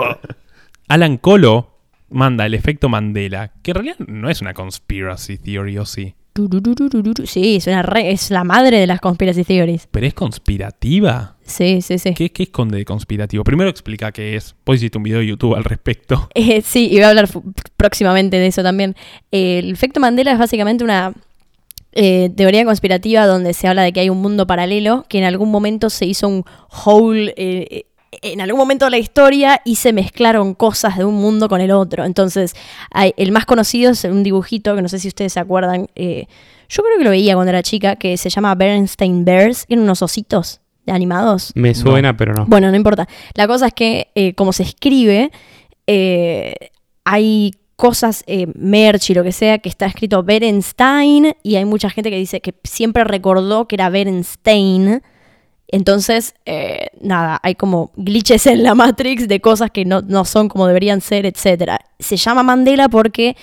[0.88, 1.80] Alan Colo
[2.10, 6.16] manda el efecto Mandela, que en realidad no es una conspiracy theory, ¿o sí?
[7.26, 9.88] Sí, es, una re- es la madre de las conspiracy theories.
[9.92, 11.36] ¿Pero es conspirativa?
[11.46, 12.14] Sí, sí, sí.
[12.14, 13.44] ¿Qué, qué esconde de conspirativo?
[13.44, 14.56] Primero explica qué es.
[14.66, 16.30] Vos hiciste un video de YouTube al respecto.
[16.36, 17.30] Eh, sí, y voy a hablar
[17.78, 18.96] próximamente de eso también.
[19.32, 21.14] Eh, el efecto Mandela es básicamente una
[21.94, 25.50] eh, teoría conspirativa donde se habla de que hay un mundo paralelo que en algún
[25.52, 26.44] momento se hizo un
[26.86, 27.34] whole.
[28.22, 31.72] En algún momento de la historia y se mezclaron cosas de un mundo con el
[31.72, 32.06] otro.
[32.06, 32.54] Entonces,
[32.92, 35.88] hay- el más conocido es un dibujito que no sé si ustedes se acuerdan.
[35.96, 36.28] eh,
[36.68, 39.84] yo creo que lo veía cuando era chica, que se llama Bernstein Bears, que eran
[39.84, 41.52] unos ositos animados.
[41.56, 42.46] Me suena, pero no.
[42.48, 43.08] Bueno, no importa.
[43.36, 45.32] La cosa es que, eh, como se escribe,
[45.88, 46.56] eh,
[47.04, 51.90] hay cosas, eh, merch y lo que sea, que está escrito Berenstein y hay mucha
[51.90, 55.02] gente que dice que siempre recordó que era Berenstein.
[55.68, 60.48] Entonces, eh, nada, hay como glitches en la Matrix de cosas que no, no son
[60.48, 61.74] como deberían ser, etc.
[62.00, 63.36] Se llama Mandela porque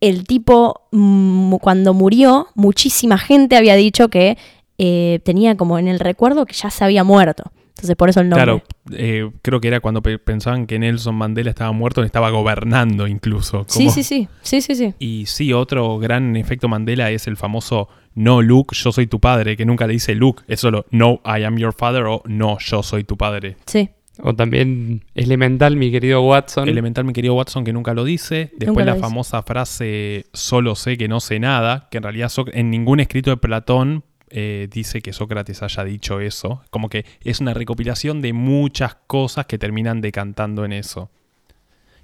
[0.00, 4.36] el tipo, mm, cuando murió, muchísima gente había dicho que
[4.78, 7.44] eh, tenía como en el recuerdo que ya se había muerto.
[7.68, 8.44] Entonces, por eso el nombre.
[8.44, 13.06] Claro, eh, creo que era cuando pe- pensaban que Nelson Mandela estaba muerto, estaba gobernando
[13.06, 13.64] incluso.
[13.68, 14.94] Sí, sí, sí, sí, sí, sí.
[14.98, 19.56] Y sí, otro gran efecto Mandela es el famoso no Luke, yo soy tu padre,
[19.56, 22.82] que nunca le dice Luke, es solo no, I am your father o no, yo
[22.82, 23.56] soy tu padre.
[23.66, 23.90] Sí.
[24.20, 26.68] O también Elemental, mi querido Watson.
[26.68, 28.50] Elemental, mi querido Watson, que nunca lo dice.
[28.58, 29.06] Después lo la dice.
[29.06, 33.38] famosa frase solo sé que no sé nada, que en realidad en ningún escrito de
[33.38, 36.62] Platón eh, dice que Sócrates haya dicho eso.
[36.70, 41.10] Como que es una recopilación de muchas cosas que terminan decantando en eso.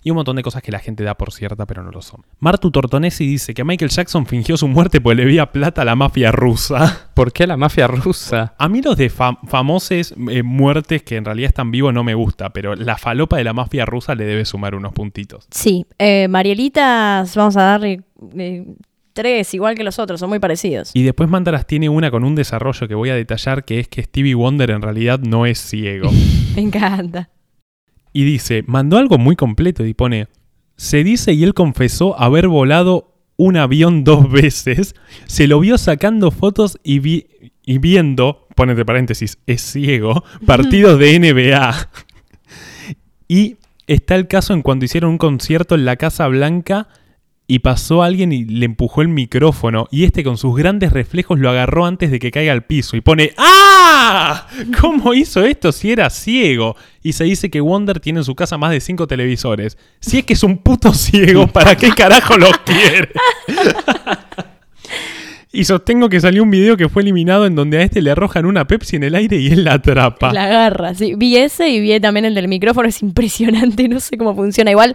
[0.05, 2.23] Y un montón de cosas que la gente da por cierta, pero no lo son.
[2.39, 5.97] Martu Tortonesi dice que Michael Jackson fingió su muerte porque le debía plata a la
[5.97, 7.09] mafia rusa.
[7.15, 8.55] ¿Por qué a la mafia rusa?
[8.59, 12.15] A mí los de fam- famoses eh, muertes que en realidad están vivos no me
[12.15, 15.47] gusta, pero la falopa de la mafia rusa le debe sumar unos puntitos.
[15.51, 15.85] Sí.
[15.99, 18.03] Eh, Marielitas, vamos a darle
[18.37, 18.65] eh,
[19.13, 20.91] tres, igual que los otros, son muy parecidos.
[20.95, 24.03] Y después Mandaras tiene una con un desarrollo que voy a detallar, que es que
[24.05, 26.11] Stevie Wonder en realidad no es ciego.
[26.55, 27.29] Me encanta.
[28.19, 30.27] Y dice, mandó algo muy completo y pone,
[30.77, 36.33] se dice y él confesó haber volado un avión dos veces, se lo vio sacando
[36.33, 37.29] fotos y, vi-
[37.65, 41.91] y viendo, pone entre paréntesis, es ciego, partidos de NBA.
[43.29, 46.89] y está el caso en cuando hicieron un concierto en la Casa Blanca
[47.51, 51.49] y pasó alguien y le empujó el micrófono y este con sus grandes reflejos lo
[51.49, 54.47] agarró antes de que caiga al piso y pone ¡Ah!
[54.79, 56.77] ¿Cómo hizo esto si era ciego?
[57.03, 59.79] Y se dice que Wonder tiene en su casa más de cinco televisores.
[59.99, 63.13] Si es que es un puto ciego, ¿para qué carajo los quiere?
[65.51, 68.45] y sostengo que salió un video que fue eliminado en donde a este le arrojan
[68.45, 70.35] una Pepsi en el aire y él la atrapa.
[70.35, 71.15] La garra, sí.
[71.17, 74.71] Vi ese y vi también el del micrófono, es impresionante, no sé cómo funciona.
[74.71, 74.95] Igual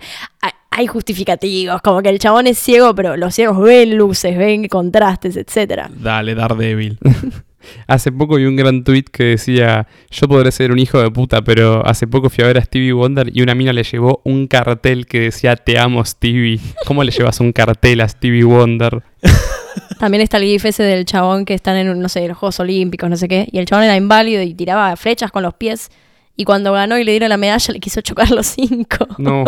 [0.75, 5.36] hay- justificativos, como que el chabón es ciego, pero los ciegos ven luces, ven contrastes,
[5.38, 5.89] etcétera.
[5.93, 6.97] Dale, Daredevil.
[7.88, 11.41] Hace poco vi un gran tweet que decía, yo podré ser un hijo de puta,
[11.43, 14.47] pero hace poco fui a ver a Stevie Wonder y una mina le llevó un
[14.47, 16.59] cartel que decía, te amo Stevie.
[16.86, 19.01] ¿Cómo le llevas un cartel a Stevie Wonder?
[19.97, 23.09] También está el gif ese del chabón que están en, no sé, los Juegos Olímpicos,
[23.09, 25.89] no sé qué, y el chabón era inválido y tiraba flechas con los pies,
[26.36, 29.07] y cuando ganó y le dieron la medalla le quiso chocar los cinco.
[29.19, 29.45] No.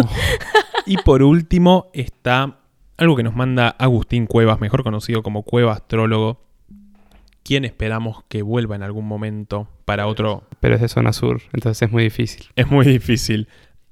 [0.85, 2.59] Y por último está
[2.97, 6.41] algo que nos manda Agustín Cuevas, mejor conocido como Cueva Astrólogo,
[7.43, 10.43] quien esperamos que vuelva en algún momento para otro...
[10.59, 12.45] Pero es de zona sur, entonces es muy difícil.
[12.55, 13.47] Es muy difícil.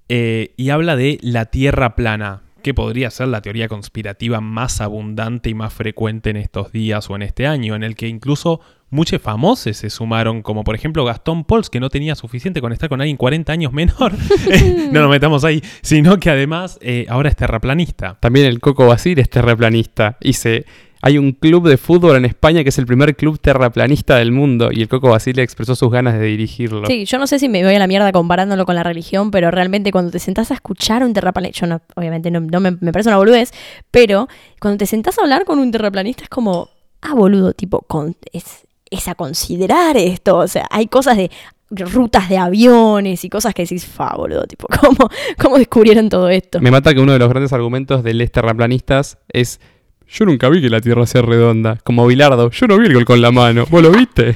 [0.08, 5.50] Eh, y habla de la Tierra plana, que podría ser la teoría conspirativa más abundante
[5.50, 8.62] y más frecuente en estos días o en este año, en el que incluso
[8.94, 12.90] muchos famosos se sumaron, como por ejemplo Gastón Pauls, que no tenía suficiente con estar
[12.90, 14.14] con alguien 40 años menor.
[14.54, 18.18] Eh, no nos metamos ahí, sino que además eh, ahora es terraplanista.
[18.20, 20.18] También el Coco Basile es terraplanista.
[20.22, 20.66] Y se,
[21.02, 24.70] hay un club de fútbol en España que es el primer club terraplanista del mundo
[24.72, 26.86] y el Coco Basile expresó sus ganas de dirigirlo.
[26.88, 29.52] Sí, yo no sé si me voy a la mierda comparándolo con la religión, pero
[29.52, 32.92] realmente cuando te sentás a escuchar un terraplanista, yo no, obviamente no, no me, me
[32.92, 33.52] parece una boludez,
[33.92, 34.30] pero
[34.62, 36.70] cuando te sentás a hablar con un terraplanista es como,
[37.02, 41.30] ah, boludo, tipo, con, es, es a considerar esto, o sea, hay cosas de
[41.70, 46.62] rutas de aviones y cosas que decís, fa, boludo, tipo, ¿cómo, cómo descubrieron todo esto?
[46.62, 49.60] Me mata que uno de los grandes argumentos de los terraplanistas es
[50.06, 51.80] yo nunca vi que la Tierra sea redonda.
[51.84, 53.66] Como Bilardo, yo no vi el gol con la mano.
[53.72, 54.36] ¿Vos lo viste?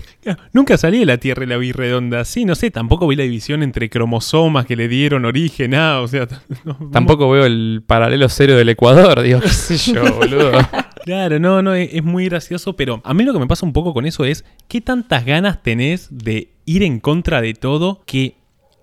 [0.51, 2.25] Nunca salí de la Tierra y la vi redonda.
[2.25, 6.07] Sí, no sé, tampoco vi la división entre cromosomas que le dieron origen a, o
[6.07, 6.27] sea...
[6.63, 9.21] no- Tampoco veo el paralelo cero del Ecuador.
[9.21, 10.51] Digo, qué sé yo, boludo.
[11.07, 13.93] Claro, no, no, es, muy gracioso, pero a mí lo que me pasa un poco
[13.93, 18.35] con eso es qué tantas ganas tenés de ir en contra de todo que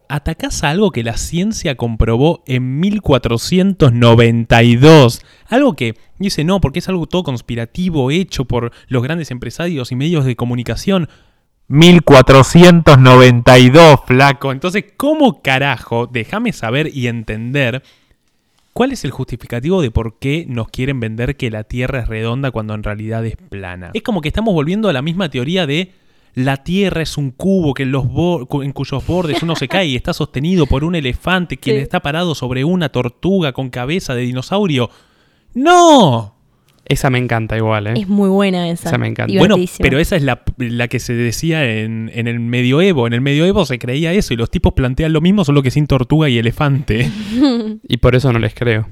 [0.08, 5.20] atacás a algo que la ciencia comprobó en 1492.
[5.48, 9.96] Algo que dice no, porque es algo todo conspirativo hecho por los grandes empresarios y
[9.96, 11.10] medios de comunicación.
[11.68, 14.50] 1492, flaco.
[14.50, 16.06] Entonces, ¿cómo carajo?
[16.06, 17.82] Déjame saber y entender
[18.74, 22.50] ¿Cuál es el justificativo de por qué nos quieren vender que la Tierra es redonda
[22.50, 23.90] cuando en realidad es plana?
[23.94, 25.92] Es como que estamos volviendo a la misma teoría de
[26.34, 28.04] la Tierra es un cubo que en, los
[28.64, 31.82] en cuyos bordes uno se cae y está sostenido por un elefante quien Sí.
[31.82, 34.90] está parado sobre una tortuga con cabeza de dinosaurio.
[35.54, 36.33] ¡No!
[36.86, 37.94] Esa me encanta igual, ¿eh?
[37.96, 38.88] Es muy buena esa.
[38.88, 39.36] Esa me encanta.
[39.38, 43.06] Bueno, pero esa es la, la que se decía en, en el medioevo.
[43.06, 45.86] En el medioevo se creía eso y los tipos plantean lo mismo, solo que sin
[45.86, 47.10] tortuga y elefante.
[47.86, 48.88] Y por eso no les creo.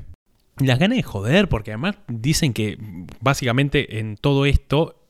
[0.58, 2.78] Las ganas de joder, porque además dicen que
[3.20, 5.02] básicamente en todo esto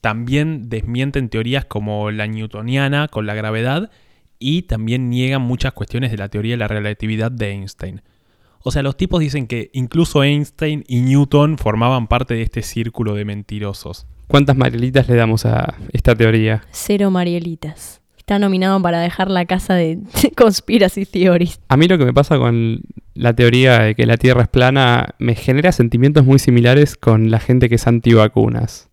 [0.00, 3.90] también desmienten teorías como la newtoniana con la gravedad
[4.38, 8.02] y también niegan muchas cuestiones de la teoría de la relatividad de Einstein.
[8.68, 13.14] O sea, los tipos dicen que incluso Einstein y Newton formaban parte de este círculo
[13.14, 14.08] de mentirosos.
[14.26, 16.64] ¿Cuántas marielitas le damos a esta teoría?
[16.72, 18.00] Cero Marielitas.
[18.18, 20.00] Está nominado para dejar la casa de
[20.36, 21.60] Conspiracy Theories.
[21.68, 22.80] A mí lo que me pasa con
[23.14, 27.38] la teoría de que la Tierra es plana me genera sentimientos muy similares con la
[27.38, 28.90] gente que es antivacunas.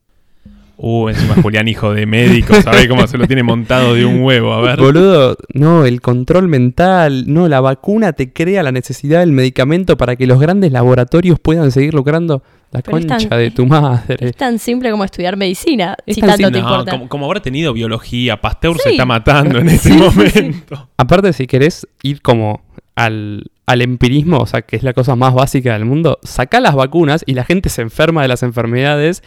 [0.76, 4.54] Uh, encima Julián, hijo de médico, ¿sabe cómo se lo tiene montado de un huevo?
[4.54, 4.80] A ver.
[4.80, 10.16] Boludo, no, el control mental, no, la vacuna te crea la necesidad del medicamento para
[10.16, 14.18] que los grandes laboratorios puedan seguir lucrando la Pero concha tan- de tu madre.
[14.20, 16.62] Es tan simple como estudiar medicina, Es si tan tanto simple.
[16.62, 20.00] te No, como, como habrá tenido biología, Pasteur se está matando en este Sí, sí,
[20.04, 20.90] momento.
[20.98, 22.64] Aparte, si querés ir como
[22.96, 26.74] al, al empirismo, o sea, que es la cosa más básica del mundo, saca las
[26.74, 29.22] vacunas y la gente se enferma de las enfermedades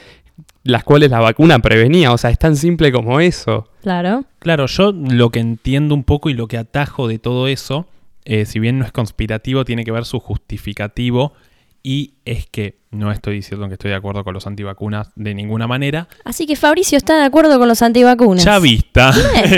[0.63, 2.13] las cuales la vacuna prevenía.
[2.13, 3.69] O sea, es tan simple como eso.
[3.83, 4.25] Claro.
[4.39, 7.87] Claro, yo lo que entiendo un poco y lo que atajo de todo eso,
[8.25, 11.33] eh, si bien no es conspirativo, tiene que ver su justificativo.
[11.83, 15.69] y es que no estoy diciendo que estoy de acuerdo con los antivacunas de ninguna
[15.69, 16.09] manera.
[16.25, 18.43] Así que Fabricio está de acuerdo con los antivacunas.
[18.43, 19.13] Chavista.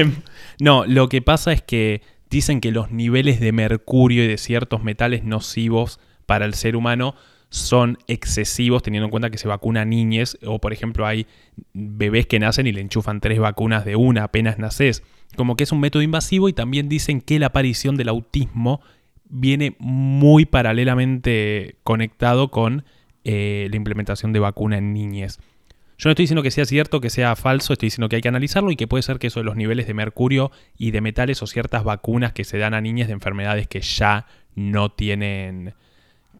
[0.60, 4.82] no, lo que pasa es que dicen que los niveles de mercurio y de ciertos
[4.82, 7.14] metales nocivos para el ser humano
[7.50, 11.26] son excesivos teniendo en cuenta que se vacuna niñez o por ejemplo hay
[11.72, 15.02] bebés que nacen y le enchufan tres vacunas de una apenas naces.
[15.36, 18.80] Como que es un método invasivo y también dicen que la aparición del autismo
[19.28, 22.84] viene muy paralelamente conectado con
[23.24, 25.38] eh, la implementación de vacuna en niñez.
[25.98, 28.28] Yo no estoy diciendo que sea cierto, que sea falso, estoy diciendo que hay que
[28.28, 31.42] analizarlo y que puede ser que eso de los niveles de mercurio y de metales
[31.42, 35.74] o ciertas vacunas que se dan a niñas de enfermedades que ya no tienen,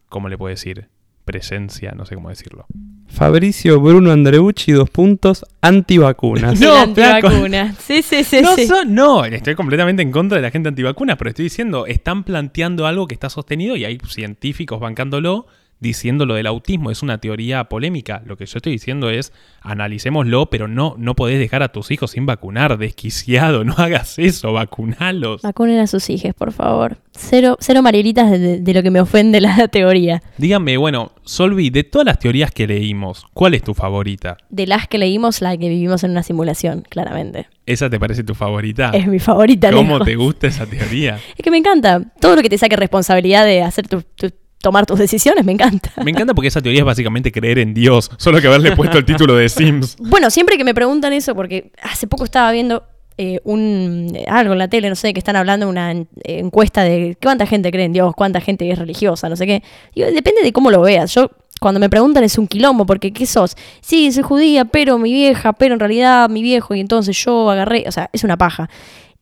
[0.09, 0.89] ¿cómo le puedo decir?
[1.33, 2.65] Presencia, no sé cómo decirlo.
[3.07, 6.59] Fabricio Bruno Andreucci, dos puntos, antivacunas.
[6.61, 7.75] No, El antivacuna.
[7.79, 8.41] Sí, sí, sí.
[8.41, 8.67] No, sí.
[8.67, 12.87] son- no, estoy completamente en contra de la gente antivacunas, pero estoy diciendo, están planteando
[12.87, 15.47] algo que está sostenido y hay científicos bancándolo,
[15.81, 16.91] diciendo lo del autismo.
[16.91, 18.23] Es una teoría polémica.
[18.27, 22.13] Lo que yo estoy diciendo es, analicémoslo, pero no, no podés dejar a tus hijos
[22.13, 25.43] sin vacunar, desquiciado, no hagas eso, vacunalos.
[25.43, 26.99] Vacunen a sus hijos, por favor.
[27.13, 30.23] Cero, cero marielitas de, de- lo que me ofende la teoría.
[30.37, 34.37] Díganme, bueno, Solvi, de todas las teorías que leímos, ¿cuál es tu favorita?
[34.51, 37.49] De las que leímos, la que vivimos en una simulación, claramente.
[37.67, 38.91] ¿Esa te parece tu favorita?
[38.95, 39.71] Es mi favorita.
[39.71, 40.07] ¿Cómo lejos.
[40.07, 41.19] te gusta esa teoría?
[41.37, 42.01] Es que me encanta.
[42.21, 45.91] Todo lo que te saque responsabilidad de hacer tu, tu- tomar tus decisiones, me encanta.
[46.05, 49.05] Me encanta porque esa teoría es básicamente creer en Dios, solo que haberle puesto el
[49.05, 49.97] título de Sims.
[50.01, 52.83] Bueno, siempre que me preguntan eso, porque hace poco estaba viendo
[53.17, 56.39] eh, un algo en la tele, no sé, que están hablando de una en- eh,
[56.39, 59.63] encuesta de cuánta gente cree en Dios, cuánta gente es religiosa, no sé qué.
[59.95, 61.13] Digo, depende de cómo lo veas.
[61.15, 63.57] Yo, cuando me preguntan es un quilombo, porque ¿qué sos?
[63.81, 67.85] Sí, soy judía, pero mi vieja, pero en realidad mi viejo, y entonces yo agarré,
[67.89, 68.71] o sea, es una paja.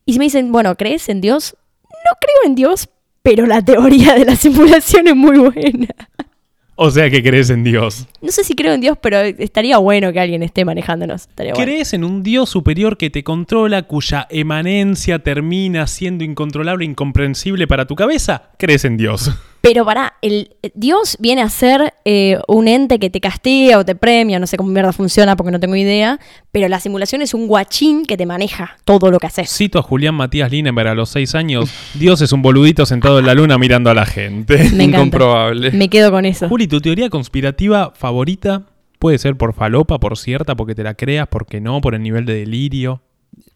[0.05, 1.57] Y si me dicen, bueno, ¿crees en Dios?
[1.85, 2.89] No creo en Dios,
[3.27, 5.89] pero la teoría de la simulación es muy buena.
[6.77, 8.07] O sea que crees en Dios.
[8.23, 11.23] No sé si creo en Dios, pero estaría bueno que alguien esté manejándonos.
[11.23, 11.65] Estaría bueno.
[11.65, 17.67] ¿Crees en un Dios superior que te controla, cuya emanencia termina siendo incontrolable e incomprensible
[17.67, 18.51] para tu cabeza?
[18.59, 19.33] ¿Crees en Dios?
[19.67, 23.97] Pero para, el Dios viene a ser eh, un ente que te castiga o te
[23.97, 26.21] premia, no sé cómo mierda funciona porque no tengo idea,
[26.53, 29.51] pero la simulación es un guachín que te maneja todo lo que haces.
[29.51, 31.69] Cito a Julián Matías Linenberg a los seis años.
[31.95, 34.57] Dios es un boludito sentado en la luna mirando a la gente.
[34.73, 34.85] Me encanta.
[34.85, 35.73] Incomprobable.
[35.73, 36.49] Me quedo con eso.
[36.49, 38.67] Juli, ¿tu teoría conspirativa favorita?
[39.01, 42.25] Puede ser por falopa, por cierta, porque te la creas, porque no, por el nivel
[42.25, 43.03] de delirio.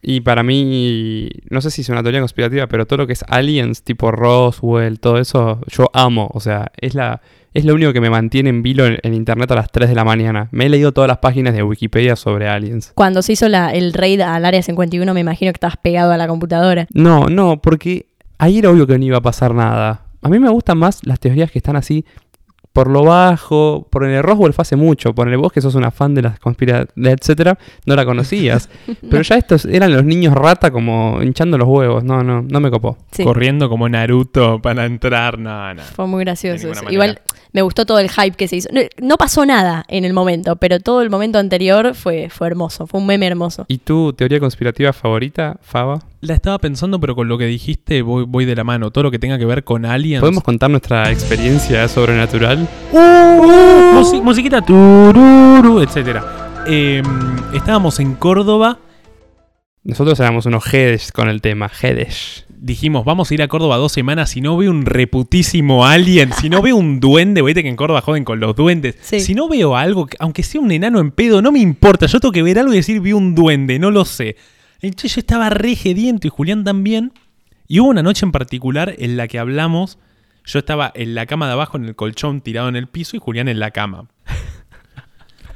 [0.01, 3.23] Y para mí, no sé si es una teoría conspirativa, pero todo lo que es
[3.27, 6.29] aliens, tipo Roswell, todo eso, yo amo.
[6.33, 7.21] O sea, es la
[7.53, 9.95] es lo único que me mantiene en vilo en, en internet a las 3 de
[9.95, 10.47] la mañana.
[10.51, 12.93] Me he leído todas las páginas de Wikipedia sobre aliens.
[12.95, 16.17] Cuando se hizo la- el raid al área 51, me imagino que estabas pegado a
[16.17, 16.87] la computadora.
[16.93, 18.05] No, no, porque
[18.37, 20.05] ahí era obvio que no iba a pasar nada.
[20.21, 22.05] A mí me gustan más las teorías que están así
[22.73, 23.87] por lo bajo.
[23.89, 25.13] Por el Roswell fue hace mucho.
[25.13, 28.69] Por el vos que sos una fan de las conspiraciones, etcétera, no la conocías.
[29.09, 32.03] Pero ya estos eran los niños rata como hinchando los huevos.
[32.03, 32.97] No, no, no me copó.
[33.11, 35.37] Sí, Corriendo como Naruto para entrar.
[35.37, 35.81] No, no.
[35.81, 36.71] fue muy gracioso.
[36.71, 36.89] eso.
[36.89, 37.21] Igual
[37.53, 38.69] me gustó todo el hype que se hizo.
[38.71, 42.87] No, no pasó nada en el momento, pero todo el momento anterior fue, fue hermoso.
[42.87, 43.65] Fue un meme hermoso.
[43.67, 45.99] ¿Y tu teoría conspirativa favorita, Faba?
[46.21, 48.91] La estaba pensando, pero con lo que dijiste voy, voy de la mano.
[48.91, 50.21] Todo lo que tenga que ver con aliens.
[50.21, 52.67] ¿Podemos contar nuestra experiencia sobrenatural?
[52.93, 56.63] Musi- musiquita, tururu, etcétera.
[56.67, 57.01] Eh,
[57.55, 58.77] estábamos en Córdoba.
[59.83, 62.45] Nosotros éramos unos jedes con el tema, jedes.
[62.49, 64.29] Dijimos, vamos a ir a Córdoba dos semanas.
[64.29, 68.01] Si no veo un reputísimo alien, si no veo un duende, vete que en Córdoba
[68.01, 68.95] joden con los duendes.
[69.01, 69.21] Sí.
[69.21, 72.05] Si no veo algo, que- aunque sea un enano en pedo, no me importa.
[72.05, 74.35] Yo tengo que ver algo y decir, vi un duende, no lo sé.
[74.81, 77.13] Entonces yo estaba re y Julián también.
[77.67, 79.97] Y hubo una noche en particular en la que hablamos.
[80.45, 83.19] Yo estaba en la cama de abajo, en el colchón, tirado en el piso, y
[83.19, 84.09] Julián en la cama.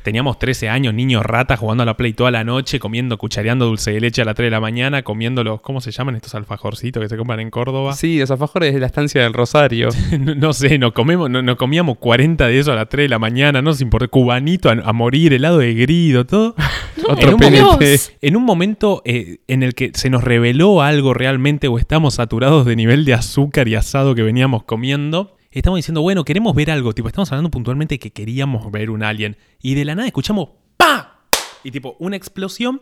[0.05, 3.91] Teníamos 13 años, niños ratas, jugando a la Play toda la noche, comiendo, cuchareando dulce
[3.91, 7.01] de leche a las 3 de la mañana, comiendo los, ¿cómo se llaman estos alfajorcitos
[7.01, 7.93] que se compran en Córdoba?
[7.93, 9.89] Sí, los alfajores de la estancia del Rosario.
[10.19, 13.09] no, no sé, nos, comemos, no- nos comíamos 40 de eso a las 3 de
[13.09, 16.53] la mañana, no nos importa, cubanito a, a morir, helado de grido, todo.
[16.97, 17.61] en, Otro un PNT.
[17.61, 17.85] momento,
[18.21, 22.65] en un momento, eh, en el que se nos reveló algo realmente o estamos saturados
[22.65, 26.93] de nivel de azúcar y asado que veníamos comiendo, estamos diciendo, bueno, queremos ver algo,
[26.93, 31.21] tipo, estamos hablando puntualmente que queríamos ver un alien y de la nada escuchamos ¡pa!
[31.63, 32.81] Y tipo, una explosión.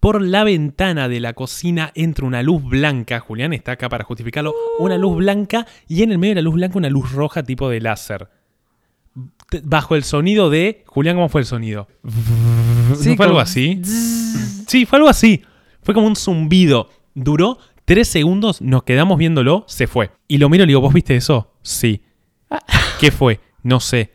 [0.00, 4.54] Por la ventana de la cocina entra una luz blanca, Julián está acá para justificarlo,
[4.78, 7.68] una luz blanca y en el medio de la luz blanca una luz roja tipo
[7.68, 8.28] de láser.
[9.64, 10.84] Bajo el sonido de...
[10.86, 11.88] Julián, ¿cómo fue el sonido?
[12.96, 13.82] Sí, ¿No fue algo así?
[14.68, 15.42] Sí, fue algo así.
[15.82, 16.90] Fue como un zumbido.
[17.14, 20.10] Duró tres segundos, nos quedamos viéndolo, se fue.
[20.28, 21.54] Y lo miro y le digo, ¿vos viste eso?
[21.68, 22.02] Sí.
[22.98, 23.40] ¿Qué fue?
[23.62, 24.10] no sé,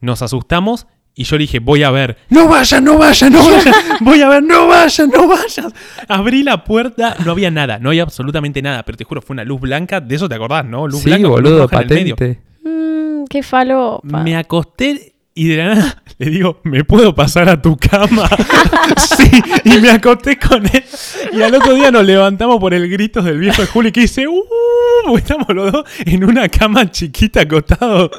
[0.00, 2.16] nos asustamos y yo le dije, voy a ver.
[2.28, 3.74] No vayas, no vayas, no vayas.
[4.00, 5.66] Voy a ver, no vayas, no vayas.
[6.06, 9.42] Abrí la puerta, no había nada, no había absolutamente nada, pero te juro, fue una
[9.42, 10.86] luz blanca, de eso te acordás, ¿no?
[10.86, 12.14] Luz sí, blanca con luz boludo, roja en el medio.
[12.16, 12.40] patente.
[12.62, 14.22] Mm, qué falopa.
[14.22, 18.28] Me acosté y de la nada le digo, ¿me puedo pasar a tu cama?
[19.16, 20.82] sí, y me acosté con él.
[21.32, 24.26] Y al otro día nos levantamos por el grito del viejo de Juli que dice,
[24.26, 25.16] ¡Uh!
[25.16, 28.10] Estamos los dos en una cama chiquita acostados.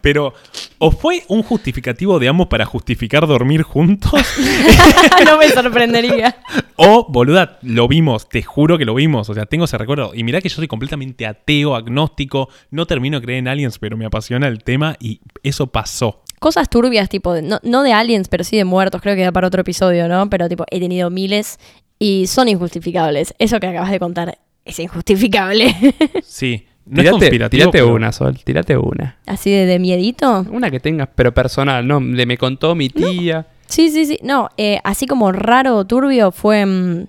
[0.00, 0.34] Pero,
[0.78, 4.12] ¿o fue un justificativo de ambos para justificar dormir juntos?
[5.24, 6.36] no me sorprendería.
[6.76, 9.28] O, boluda, lo vimos, te juro que lo vimos.
[9.30, 10.12] O sea, tengo ese recuerdo.
[10.14, 12.48] Y mirá que yo soy completamente ateo, agnóstico.
[12.70, 16.22] No termino de creer en aliens, pero me apasiona el tema y eso pasó.
[16.40, 19.32] Cosas turbias, tipo, de- no, no de aliens, pero sí de muertos, creo que da
[19.32, 20.28] para otro episodio, ¿no?
[20.28, 21.58] Pero tipo, he tenido miles
[21.98, 23.34] y son injustificables.
[23.38, 25.74] Eso que acabas de contar es injustificable.
[26.22, 26.66] Sí.
[26.86, 29.16] No es Tirate, conspirativo, tirate pero- una, Sol, tirate una.
[29.26, 30.44] Así de, de miedito.
[30.50, 31.98] Una que tengas, pero personal, ¿no?
[32.00, 33.46] Le me contó mi tía.
[33.66, 34.18] Sí, sí, sí.
[34.22, 36.64] No, eh, así como raro o turbio fue...
[36.66, 37.06] mm,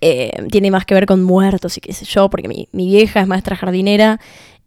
[0.00, 3.20] eh, tiene más que ver con muertos y qué sé yo, porque mi, mi vieja
[3.20, 4.18] es maestra jardinera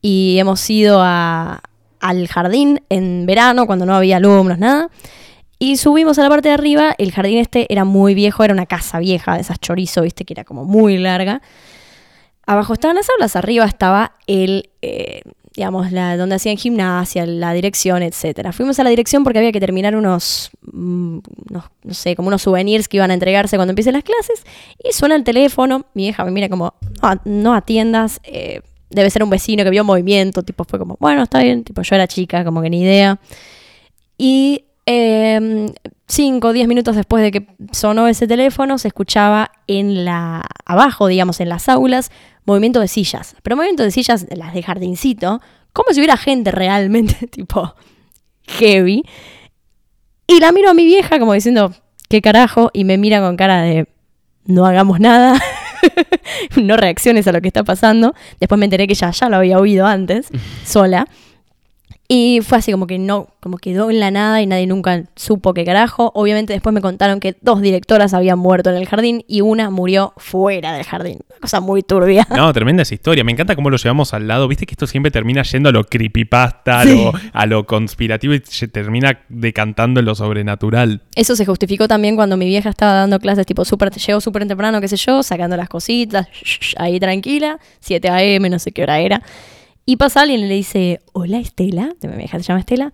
[0.01, 1.61] y hemos ido a-
[1.99, 4.89] al jardín en verano cuando no había alumnos, nada.
[5.57, 8.67] Y subimos a la parte de arriba, el jardín este era muy viejo, era una
[8.67, 11.41] casa vieja, de esas chorizo, viste, que era como muy larga.
[12.47, 15.21] Abajo estaban las aulas, arriba estaba el, eh,
[15.53, 18.53] digamos, la, donde hacían gimnasia, la dirección, etcétera.
[18.53, 21.19] Fuimos a la dirección porque había que terminar unos, mm,
[21.49, 24.45] unos, no sé, como unos souvenirs que iban a entregarse cuando empiecen las clases.
[24.81, 26.73] Y suena el teléfono, mi hija me mira como,
[27.03, 31.23] no, no atiendas, eh, debe ser un vecino que vio movimiento, tipo, fue como, bueno,
[31.23, 33.19] está bien, tipo, yo era chica, como que ni idea.
[34.17, 35.67] Y eh,
[36.07, 41.07] cinco o diez minutos después de que sonó ese teléfono, se escuchaba en la abajo,
[41.07, 42.11] digamos, en las aulas,
[42.47, 43.35] movimiento de sillas.
[43.43, 45.41] Pero movimiento de sillas, las de jardincito,
[45.73, 47.75] como si hubiera gente realmente, tipo,
[48.47, 49.03] heavy.
[50.25, 51.73] Y la miro a mi vieja como diciendo,
[52.09, 52.71] ¿qué carajo?
[52.73, 53.87] Y me mira con cara de,
[54.45, 55.39] no hagamos nada.
[56.61, 58.15] no reacciones a lo que está pasando.
[58.39, 60.29] Después me enteré que ella ya lo había oído antes,
[60.65, 61.07] sola.
[62.09, 65.53] Y fue así como que no, como quedó en la nada y nadie nunca supo
[65.53, 66.13] qué carajo.
[66.15, 70.13] Obviamente después me contaron que dos directoras habían muerto en el jardín y una murió
[70.15, 71.19] fuera del jardín.
[71.29, 72.25] Una cosa muy turbia.
[72.33, 73.25] No, tremenda esa historia.
[73.25, 74.47] Me encanta cómo lo llevamos al lado.
[74.47, 76.95] Viste que esto siempre termina yendo a lo creepypasta, a, Sí.
[76.95, 81.01] lo, a lo conspirativo y se termina decantando en lo sobrenatural.
[81.13, 84.79] Eso se justificó también cuando mi vieja estaba dando clases tipo súper, llegó súper temprano,
[84.79, 86.27] qué sé yo, sacando las cositas,
[86.77, 89.21] ahí tranquila, 7 a.m., no sé qué hora era.
[89.89, 92.91] Y pasa alguien y le dice, hola Estela, mi vieja se llama Estela,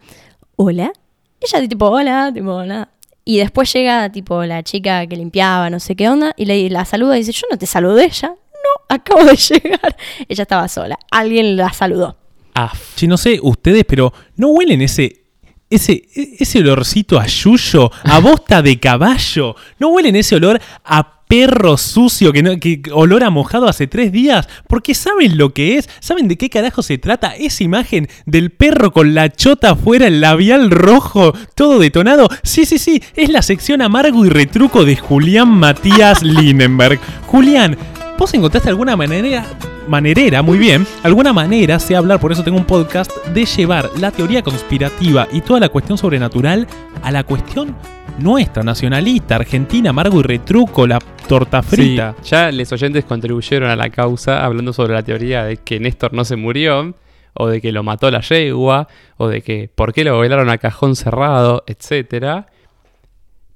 [0.57, 0.93] hola.
[1.41, 2.89] Ella tipo, hola, tipo, nada.
[3.25, 6.85] Y después llega tipo la chica que limpiaba, no sé qué onda, y le la
[6.85, 8.27] saluda y dice, yo no te saludé ya.
[8.27, 9.97] No, acabo de llegar.
[10.29, 10.99] Ella estaba sola.
[11.09, 12.15] Alguien la saludó.
[12.53, 12.95] Af.
[12.95, 15.23] Che, no sé ustedes, pero ¿no huelen ese,
[15.71, 19.55] ese, ese olorcito a yuyo, a bosta de caballo?
[19.79, 24.11] ¿No huelen ese olor a perro sucio, que, no, que olor a mojado hace tres
[24.11, 24.47] días?
[24.67, 28.91] Porque saben lo que es, saben de qué carajo se trata esa imagen del perro
[28.91, 32.29] con la chota afuera, el labial rojo, todo detonado.
[32.43, 36.99] Sí, sí, sí, es la sección amargo y retruco de Julián Matías Lindenberg.
[37.25, 37.77] Julián,
[38.19, 39.43] ¿Vos encontraste alguna manera,
[39.87, 44.11] manerera, muy bien, alguna manera, sé hablar, por eso tengo un podcast, de llevar la
[44.11, 46.67] teoría conspirativa y toda la cuestión sobrenatural
[47.01, 47.75] a la cuestión
[48.19, 52.15] nuestra, nacionalista, argentina, amargo y retruco, la torta Sí, frita?
[52.23, 56.23] ya los oyentes contribuyeron a la causa hablando sobre la teoría de que Néstor no
[56.25, 56.93] se murió,
[57.33, 58.87] o de que lo mató la yegua,
[59.17, 62.45] o de que por qué lo velaron a cajón cerrado, etc.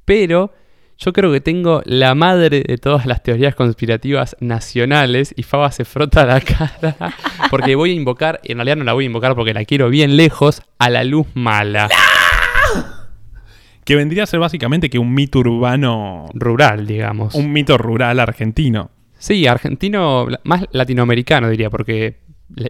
[0.06, 0.52] Pero
[0.98, 5.86] yo creo que tengo la madre de todas las teorías conspirativas nacionales y Faba se
[5.86, 6.96] frota la cara
[7.52, 10.18] porque voy a invocar, en realidad no la voy a invocar porque la quiero bien
[10.18, 11.88] lejos, a la luz mala.
[13.88, 17.36] Que vendría a ser básicamente que un mito urbano, Rural, digamos.
[17.36, 18.92] un mito rural argentino.
[19.18, 22.18] Sí, argentino, más latinoamericano diría, porque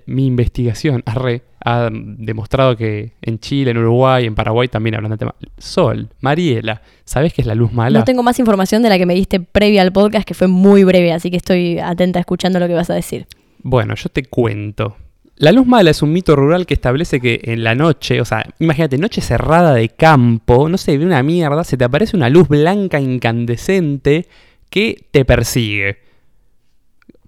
[0.06, 5.18] mi investigación arre, ha demostrado que en Chile, en Uruguay, en Paraguay también hablan del
[5.18, 5.34] tema.
[5.58, 7.98] Sol, Mariela, ¿sabés qué es la luz mala?
[7.98, 10.84] No tengo más información de la que me diste previa al podcast, que fue muy
[10.84, 13.26] breve, así que estoy atenta escuchando lo que vas a decir.
[13.64, 14.96] Bueno, yo te cuento.
[15.40, 18.44] La luz mala es un mito rural que establece que en la noche, o sea,
[18.58, 22.48] imagínate, noche cerrada de campo, no se ve una mierda, se te aparece una luz
[22.48, 24.28] blanca incandescente
[24.72, 26.00] que te persigue.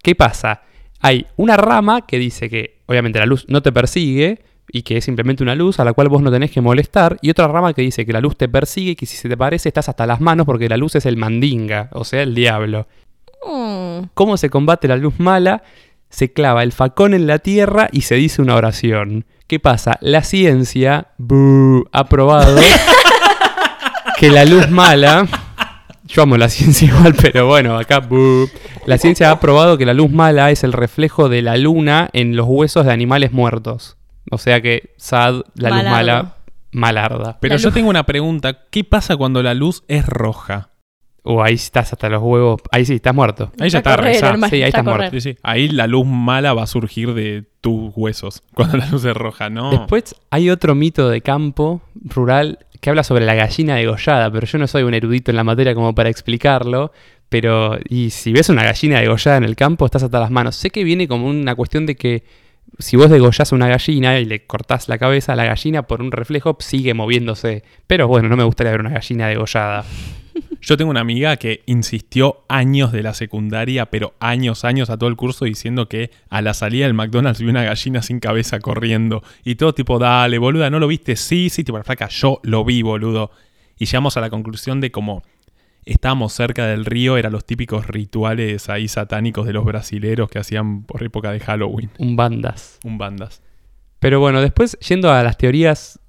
[0.01, 0.63] ¿Qué pasa?
[1.01, 4.39] Hay una rama que dice que obviamente la luz no te persigue
[4.71, 7.29] y que es simplemente una luz a la cual vos no tenés que molestar, y
[7.29, 9.69] otra rama que dice que la luz te persigue y que si se te parece
[9.69, 12.87] estás hasta las manos porque la luz es el mandinga, o sea, el diablo.
[13.45, 15.63] Mm, ¿Cómo se combate la luz mala?
[16.09, 19.25] Se clava el facón en la tierra y se dice una oración.
[19.47, 19.97] ¿Qué pasa?
[20.01, 22.59] La ciencia buh, ha probado
[24.17, 25.27] que la luz mala.
[26.07, 27.99] Yo amo la ciencia igual, pero bueno, acá.
[27.99, 28.47] buh.
[28.85, 32.35] La ciencia ha probado que la luz mala es el reflejo de la luna en
[32.35, 33.97] los huesos de animales muertos.
[34.31, 36.35] O sea que Sad, la luz mala,
[36.71, 37.37] malarda.
[37.39, 38.65] Pero La yo luz- tengo una pregunta.
[38.71, 40.69] ¿Qué pasa cuando la luz es roja?
[41.23, 42.61] O ahí estás hasta los huevos.
[42.71, 43.51] Ahí sí, estás muerto.
[43.59, 44.29] Ahí ya Está está, correr, rezá.
[44.29, 45.05] hermano, Sí, ahí está estás muerto.
[45.07, 45.21] correr.
[45.21, 45.37] Sí, sí.
[45.43, 49.49] Ahí la luz mala va a surgir de tus huesos cuando la luz es roja,
[49.49, 49.71] ¿no?
[49.71, 54.57] Después hay otro mito de campo rural que habla sobre la gallina degollada, pero yo
[54.57, 56.91] no soy un erudito en la materia como para explicarlo.
[57.27, 60.55] Pero, y si ves una gallina degollada en el campo, estás hasta las manos.
[60.55, 62.23] Sé que viene como una cuestión de que
[62.79, 66.11] si vos degollás a una gallina y le cortás la cabeza, la gallina por un
[66.11, 67.63] reflejo sigue moviéndose.
[67.85, 69.83] Pero bueno, no me gustaría ver una gallina degollada.
[70.69, 75.09] Yo tengo una amiga que insistió años de la secundaria, pero años, años a todo
[75.09, 79.23] el curso diciendo que a la salida del McDonald's vi una gallina sin cabeza corriendo.
[79.43, 81.15] Y todo tipo, dale, boluda, ¿no lo viste?
[81.15, 83.31] Sí, sí, tipo, la flaca, yo lo vi, boludo.
[83.79, 85.23] Y llegamos a la conclusión de como
[85.85, 90.83] estábamos cerca del río, eran los típicos rituales ahí satánicos de los brasileros que hacían
[90.83, 91.89] por época de Halloween.
[91.97, 92.77] Un bandas.
[92.83, 93.41] Un bandas.
[93.97, 95.99] Pero bueno, después yendo a las teorías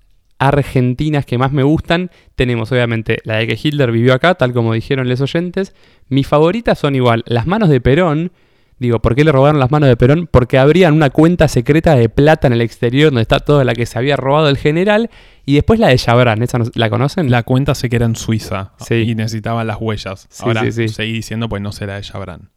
[0.41, 4.72] argentinas que más me gustan, tenemos obviamente la de que Hitler vivió acá, tal como
[4.74, 5.74] dijeron los oyentes.
[6.09, 8.32] Mis favoritas son igual las manos de Perón.
[8.78, 10.26] Digo, ¿por qué le robaron las manos de Perón?
[10.30, 13.84] Porque abrían una cuenta secreta de plata en el exterior donde está toda la que
[13.84, 15.11] se había robado el general.
[15.45, 17.30] Y después la de Chabran, ¿esa no- la conocen?
[17.30, 18.95] La cuenta sé que era en Suiza Sí.
[18.95, 20.26] y necesitaban las huellas.
[20.30, 22.49] Sí, Ahora sí, seguí diciendo, pues no será de Chabran.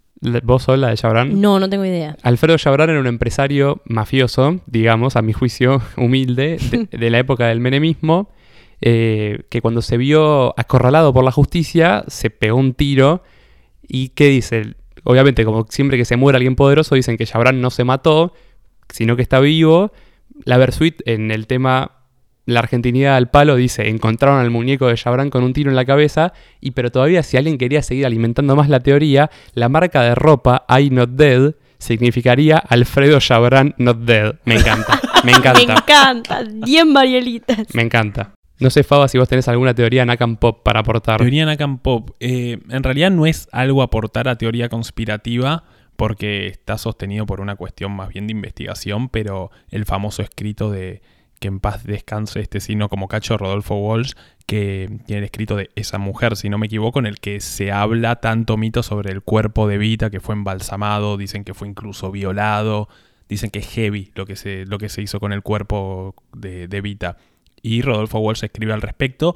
[0.44, 1.42] ¿Vos sos la de Chabran?
[1.42, 2.18] No, no tengo idea.
[2.24, 7.48] Alfredo Chabran era un empresario mafioso, digamos, a mi juicio humilde, de, de la época
[7.48, 8.30] del menemismo,
[8.82, 13.24] eh, que cuando se vio acorralado por la justicia, se pegó un tiro.
[13.88, 14.76] ¿Y qué dice?
[15.04, 18.34] Obviamente, como siempre que se muere alguien poderoso, dicen que Chabran no se mató,
[18.90, 19.92] sino que está vivo.
[20.46, 22.03] La Versuit en el tema
[22.46, 25.86] La Argentinidad al palo dice, encontraron al muñeco de Chabran con un tiro en la
[25.86, 30.14] cabeza, y pero todavía si alguien quería seguir alimentando más la teoría, la marca de
[30.16, 34.36] ropa I Not Dead significaría Alfredo Chabran Not Dead.
[34.46, 36.44] Me encanta, me Me encanta, encanta.
[36.44, 37.74] 10 Marielitas.
[37.74, 38.34] me encanta.
[38.60, 41.18] No sé, Faba, si vos tenés alguna teoría Nakam Pop para aportar.
[41.20, 42.12] Teoría Nakam Pop.
[42.20, 45.64] eh, en realidad no es algo aportar a teoría conspirativa
[45.96, 51.02] porque está sostenido por una cuestión más bien de investigación, pero el famoso escrito de
[51.44, 54.14] que en paz descanse este sino como cacho Rodolfo Walsh,
[54.46, 58.16] que tiene escrito de esa mujer, si no me equivoco, en el que se habla
[58.22, 62.88] tanto mito sobre el cuerpo de Vita, que fue embalsamado, dicen que fue incluso violado,
[63.28, 66.70] dicen que es heavy lo que se, lo que se hizo con el cuerpo de,
[66.70, 67.18] de Vita.
[67.62, 69.36] Y Rodolfo Walsh escribe al respecto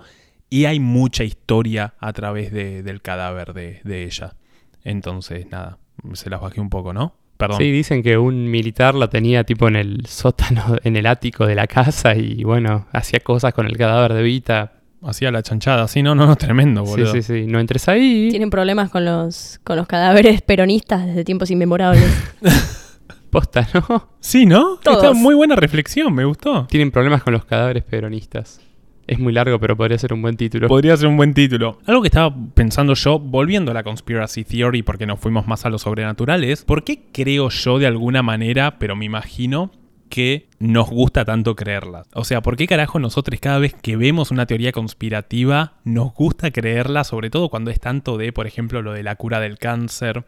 [0.49, 4.35] y hay mucha historia a través de- del cadáver de, de ella.
[4.83, 5.77] Entonces, nada,
[6.13, 7.15] se las bajé un poco, ¿no?
[7.38, 7.57] Perdón.
[7.59, 11.55] Sí, dicen que un militar la tenía tipo en el sótano, en el ático de
[11.55, 14.73] la casa y bueno, hacía cosas con el cadáver de Vita.
[15.03, 15.88] Hacía la chanchada.
[15.88, 17.11] Sí, no, no, no, tremendo, Sí, boludo.
[17.13, 18.29] sí, sí, no entres ahí.
[18.31, 22.11] Tienen problemas con los, con los cadáveres peronistas desde tiempos inmemorables.
[23.29, 24.09] Posta, ¿no?
[24.19, 24.77] Sí, ¿no?
[24.77, 25.03] Todos.
[25.03, 26.65] Esta muy buena reflexión, me gustó.
[26.65, 28.59] Tienen problemas con los cadáveres peronistas.
[29.07, 30.67] Es muy largo, pero podría ser un buen título.
[30.67, 31.79] Podría ser un buen título.
[31.85, 35.69] Algo que estaba pensando yo, volviendo a la conspiracy theory, porque nos fuimos más a
[35.69, 39.71] lo sobrenatural, es ¿por qué creo yo de alguna manera, pero me imagino
[40.09, 42.03] que nos gusta tanto creerla?
[42.13, 46.51] O sea, ¿por qué carajo nosotros cada vez que vemos una teoría conspirativa nos gusta
[46.51, 50.25] creerla, sobre todo cuando es tanto de, por ejemplo, lo de la cura del cáncer?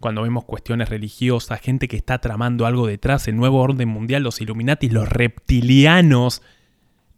[0.00, 4.40] Cuando vemos cuestiones religiosas, gente que está tramando algo detrás, el nuevo orden mundial, los
[4.40, 6.42] Illuminati, los reptilianos,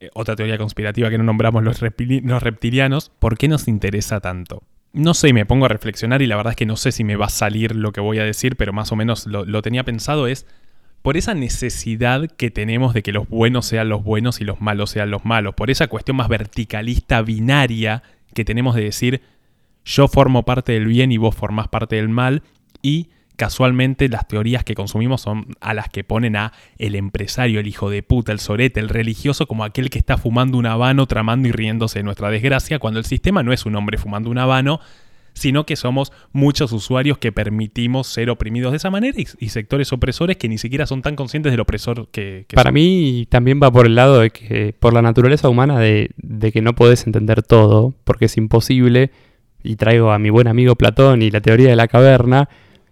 [0.01, 4.21] eh, otra teoría conspirativa que no nombramos los, reptili- los reptilianos, ¿por qué nos interesa
[4.21, 4.63] tanto?
[4.93, 7.17] No sé, me pongo a reflexionar y la verdad es que no sé si me
[7.17, 9.85] va a salir lo que voy a decir, pero más o menos lo, lo tenía
[9.85, 10.47] pensado, es
[11.03, 14.91] por esa necesidad que tenemos de que los buenos sean los buenos y los malos
[14.91, 18.03] sean los malos, por esa cuestión más verticalista, binaria
[18.35, 19.23] que tenemos de decir
[19.85, 22.43] yo formo parte del bien y vos formás parte del mal
[22.83, 23.09] y
[23.39, 27.89] casualmente las teorías que consumimos son a las que ponen a el empresario, el hijo
[27.89, 31.53] de puta, el sorete, el religioso como aquel que está fumando un habano, tramando y
[31.53, 34.81] riéndose de nuestra desgracia, cuando el sistema no es un hombre fumando un habano,
[35.35, 39.93] sino que somos muchos usuarios que permitimos ser oprimidos de esa manera y, y sectores
[39.93, 42.75] opresores que ni siquiera son tan conscientes del opresor que, que Para son.
[42.75, 46.61] mí también va por el lado de que, por la naturaleza humana, de, de que
[46.61, 49.13] no podés entender todo, porque es imposible.
[49.63, 52.49] Y traigo a mi buen amigo Platón y la teoría de la caverna,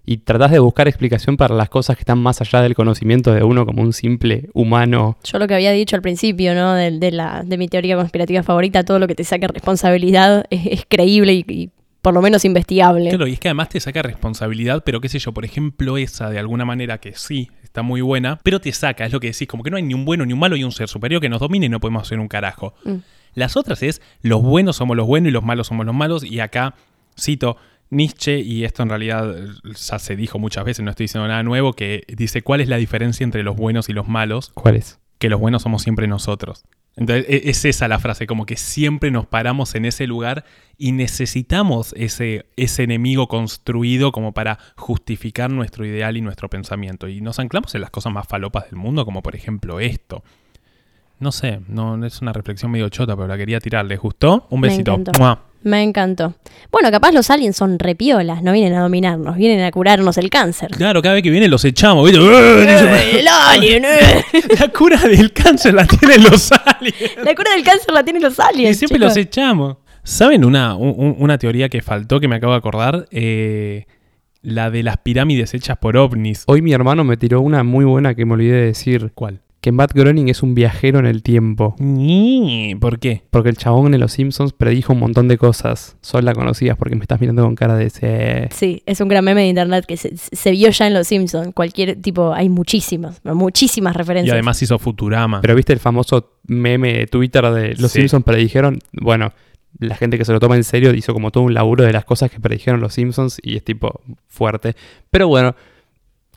[0.06, 3.42] y tratás de buscar explicación para las cosas que están más allá del conocimiento de
[3.42, 5.18] uno como un simple humano.
[5.24, 6.74] Yo lo que había dicho al principio, ¿no?
[6.74, 10.66] De, de la, de mi teoría conspirativa favorita, todo lo que te saque responsabilidad es,
[10.66, 11.70] es creíble y, y
[12.02, 13.10] por lo menos investigable.
[13.10, 16.30] Claro, y es que además te saca responsabilidad, pero qué sé yo, por ejemplo, esa
[16.30, 19.48] de alguna manera que sí está muy buena, pero te saca, es lo que decís,
[19.48, 21.28] como que no hay ni un bueno ni un malo y un ser superior que
[21.28, 22.74] nos domine y no podemos hacer un carajo.
[22.84, 22.98] Mm.
[23.34, 26.38] Las otras es los buenos somos los buenos y los malos somos los malos, y
[26.38, 26.76] acá
[27.18, 27.56] cito
[27.90, 31.42] Nietzsche, y esto en realidad eh, ya se dijo muchas veces, no estoy diciendo nada
[31.42, 34.98] nuevo, que dice cuál es la diferencia entre los buenos y los malos, ¿Cuál es?
[35.18, 36.64] que los buenos somos siempre nosotros.
[36.96, 40.44] Entonces, e- es esa la frase, como que siempre nos paramos en ese lugar
[40.78, 47.06] y necesitamos ese, ese enemigo construido como para justificar nuestro ideal y nuestro pensamiento.
[47.08, 50.22] Y nos anclamos en las cosas más falopas del mundo, como por ejemplo esto.
[51.18, 53.84] No sé, no es una reflexión medio chota, pero la quería tirar.
[53.86, 54.46] ¿Les gustó?
[54.50, 54.98] Un Me besito.
[55.66, 56.34] Me encantó.
[56.70, 60.70] Bueno, capaz los aliens son repiolas, no vienen a dominarnos, vienen a curarnos el cáncer.
[60.70, 62.08] Claro, cada vez que vienen los echamos.
[62.08, 62.20] ¿viste?
[63.18, 64.24] El alien, eh.
[64.60, 66.96] La cura del cáncer la tienen los aliens.
[67.24, 68.78] La cura del cáncer la tienen los Y aliens.
[68.78, 69.08] siempre chicos.
[69.08, 69.76] los echamos.
[70.04, 73.06] ¿Saben una, un- una teoría que faltó que me acabo de acordar?
[73.10, 73.86] Eh,
[74.42, 76.44] la de las pirámides hechas por ovnis.
[76.46, 79.10] Hoy mi hermano me tiró una muy buena que me olvidé de decir.
[79.16, 79.40] ¿Cuál?
[79.66, 81.74] Que Matt Groening es un viajero en el tiempo.
[82.78, 83.24] ¿Por qué?
[83.30, 85.96] Porque el chabón en Los Simpsons predijo un montón de cosas.
[86.02, 88.48] Son la conocías porque me estás mirando con cara de ese...
[88.52, 91.52] Sí, es un gran meme de internet que se, se vio ya en Los Simpsons.
[91.52, 94.32] Cualquier tipo, hay muchísimas, muchísimas referencias.
[94.32, 95.40] Y además hizo Futurama.
[95.40, 98.02] Pero viste el famoso meme de Twitter de Los Sí.
[98.02, 98.78] Simpsons predijeron.
[98.92, 99.32] Bueno,
[99.80, 102.04] la gente que se lo toma en serio hizo como todo un laburo de las
[102.04, 104.76] cosas que predijeron Los Simpsons y es tipo fuerte.
[105.10, 105.56] Pero bueno,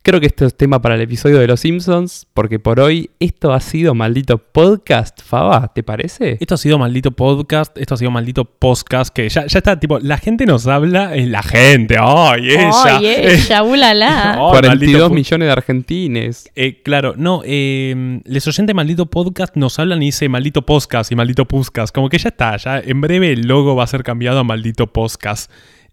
[0.02, 3.54] creo que esto es tema para el episodio de Los Simpsons porque por hoy esto
[3.54, 6.38] ha sido maldito podcast, Faba, ¿te parece?
[6.40, 10.00] Esto ha sido maldito podcast, esto ha sido maldito podcast, que ya, ya está, tipo,
[10.00, 12.72] la gente nos habla, eh, la gente, ¡ay, ella!
[12.98, 13.64] ¡Ay, ella!
[13.64, 14.36] ¡Ulala!
[14.40, 16.50] Oh, 42 maldito pu- millones de argentines.
[16.56, 21.16] Eh, claro, no, eh, les oyentes maldito podcast nos hablan y dice maldito podcast y
[21.16, 21.94] maldito puscast.
[21.94, 24.88] Como que ya está, ya en breve el logo va a ser cambiado a maldito
[24.88, 25.52] podcast.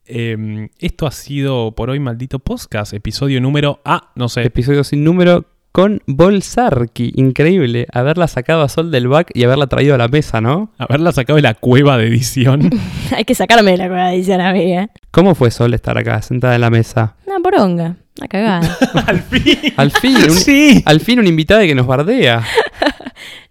[0.09, 4.43] Eh, esto ha sido por hoy maldito podcast, episodio número A, no sé.
[4.43, 7.13] Episodio sin número con Bolsarki.
[7.17, 10.71] Increíble haberla sacado a Sol del back y haberla traído a la mesa, ¿no?
[10.79, 12.71] Haberla sacado de la cueva de edición.
[13.17, 14.89] Hay que sacarme de la cueva, dice a mí, ¿eh?
[15.11, 17.17] ¿Cómo fue Sol estar acá sentada en la mesa?
[17.27, 18.77] Una poronga, una cagada.
[19.07, 19.59] Al fin.
[19.77, 20.83] Al fin, un, Sí.
[20.87, 22.43] al fin un invitado que nos bardea.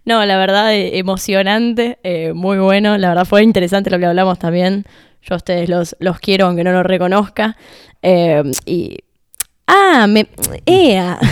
[0.04, 2.96] No, la verdad, eh, emocionante, eh, muy bueno.
[2.96, 4.84] La verdad fue interesante lo que hablamos también.
[5.28, 7.56] Yo a ustedes los, los quiero, aunque no los reconozca.
[8.02, 8.98] Eh, y.
[9.66, 10.06] ¡Ah!
[10.08, 10.28] Me.
[10.66, 11.18] ¡Ea!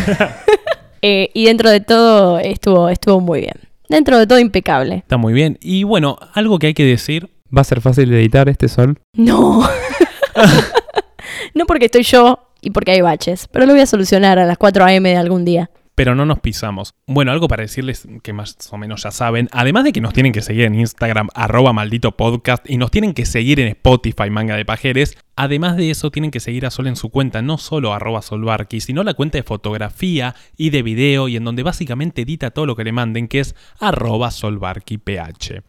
[1.06, 3.56] Eh, y dentro de todo estuvo, estuvo muy bien.
[3.90, 4.94] Dentro de todo impecable.
[4.94, 5.58] Está muy bien.
[5.60, 7.28] Y bueno, algo que hay que decir.
[7.54, 8.98] ¿Va a ser fácil de editar este Sol?
[9.12, 9.68] No.
[11.54, 14.58] no porque estoy yo y porque hay baches, pero lo voy a solucionar a las
[14.58, 15.08] 4 a.m.
[15.08, 15.70] de algún día.
[15.94, 16.94] Pero no nos pisamos.
[17.06, 20.32] Bueno, algo para decirles que más o menos ya saben, además de que nos tienen
[20.32, 24.56] que seguir en Instagram, arroba maldito podcast, y nos tienen que seguir en Spotify, manga
[24.56, 27.92] de pajeres, además de eso tienen que seguir a Sol en su cuenta, no solo
[27.92, 32.50] arroba solbarki, sino la cuenta de fotografía y de video, y en donde básicamente edita
[32.50, 35.08] todo lo que le manden, que es arroba solbarkiph.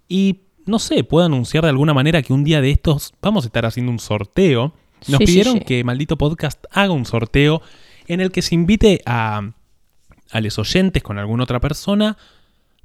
[0.07, 3.47] Y no sé, puedo anunciar de alguna manera que un día de estos vamos a
[3.47, 4.73] estar haciendo un sorteo.
[5.07, 5.65] Nos Sí, sí, pidieron sí.
[5.65, 7.61] que Maldito Podcast haga un sorteo
[8.07, 9.51] en el que se invite a,
[10.35, 12.17] a los oyentes con alguna otra persona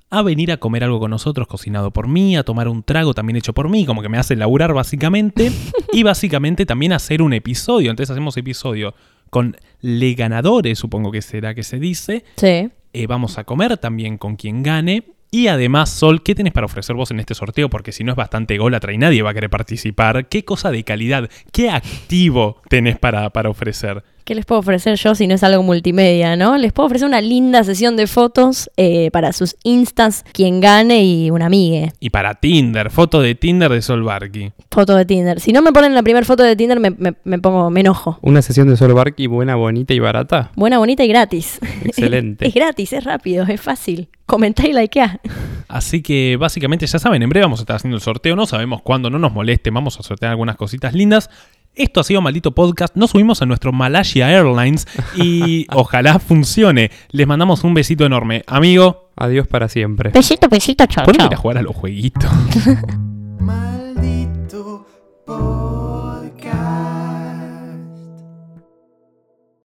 [0.09, 3.37] a venir a comer algo con nosotros cocinado por mí, a tomar un trago también
[3.37, 5.51] hecho por mí, como que me hace laburar básicamente,
[5.93, 7.91] y básicamente también hacer un episodio.
[7.91, 8.95] Entonces hacemos episodio
[9.31, 12.25] con le ganadores, supongo que será que se dice.
[12.37, 12.71] Sí.
[12.93, 15.05] Eh, vamos a comer también con quien gane.
[15.33, 17.71] Y además, Sol, ¿qué tenés para ofrecer vos en este sorteo?
[17.71, 20.29] Porque si no es bastante ególatra y nadie va a querer participar.
[20.29, 24.03] ¿Qué cosa de calidad, qué activo tenés para, para ofrecer?
[24.25, 26.57] ¿Qué les puedo ofrecer yo si no es algo multimedia, no?
[26.57, 31.31] Les puedo ofrecer una linda sesión de fotos eh, para sus instas, quien gane y
[31.31, 31.93] una amigue.
[31.99, 34.53] Y para Tinder, foto de Tinder de Sol Barky.
[34.71, 35.41] Foto de Tinder.
[35.41, 38.19] Si no me ponen la primera foto de Tinder, me, me- me pongo, me enojo.
[38.23, 40.53] Una sesión de Sol Barky buena, bonita y barata.
[40.55, 41.59] Buena, bonita y gratis.
[41.85, 42.47] Excelente.
[42.49, 44.11] es gratis, es rápido, es fácil.
[44.31, 45.19] Comentá y likeá.
[45.67, 48.37] Así que básicamente ya saben, en breve vamos a estar haciendo el sorteo.
[48.37, 51.31] No sabemos cuándo, no nos molesten, vamos a sortear algunas cositas lindas.
[51.75, 52.95] Esto ha sido Maldito Podcast.
[52.95, 56.93] Nos subimos a nuestro Malaysia Airlines y ojalá funcione.
[57.11, 58.45] Les mandamos un besito enorme.
[58.47, 60.11] Amigo, Adiós para siempre.
[60.11, 62.31] Besito, besito, chao, ¿podemos ir a jugar a los jueguitos?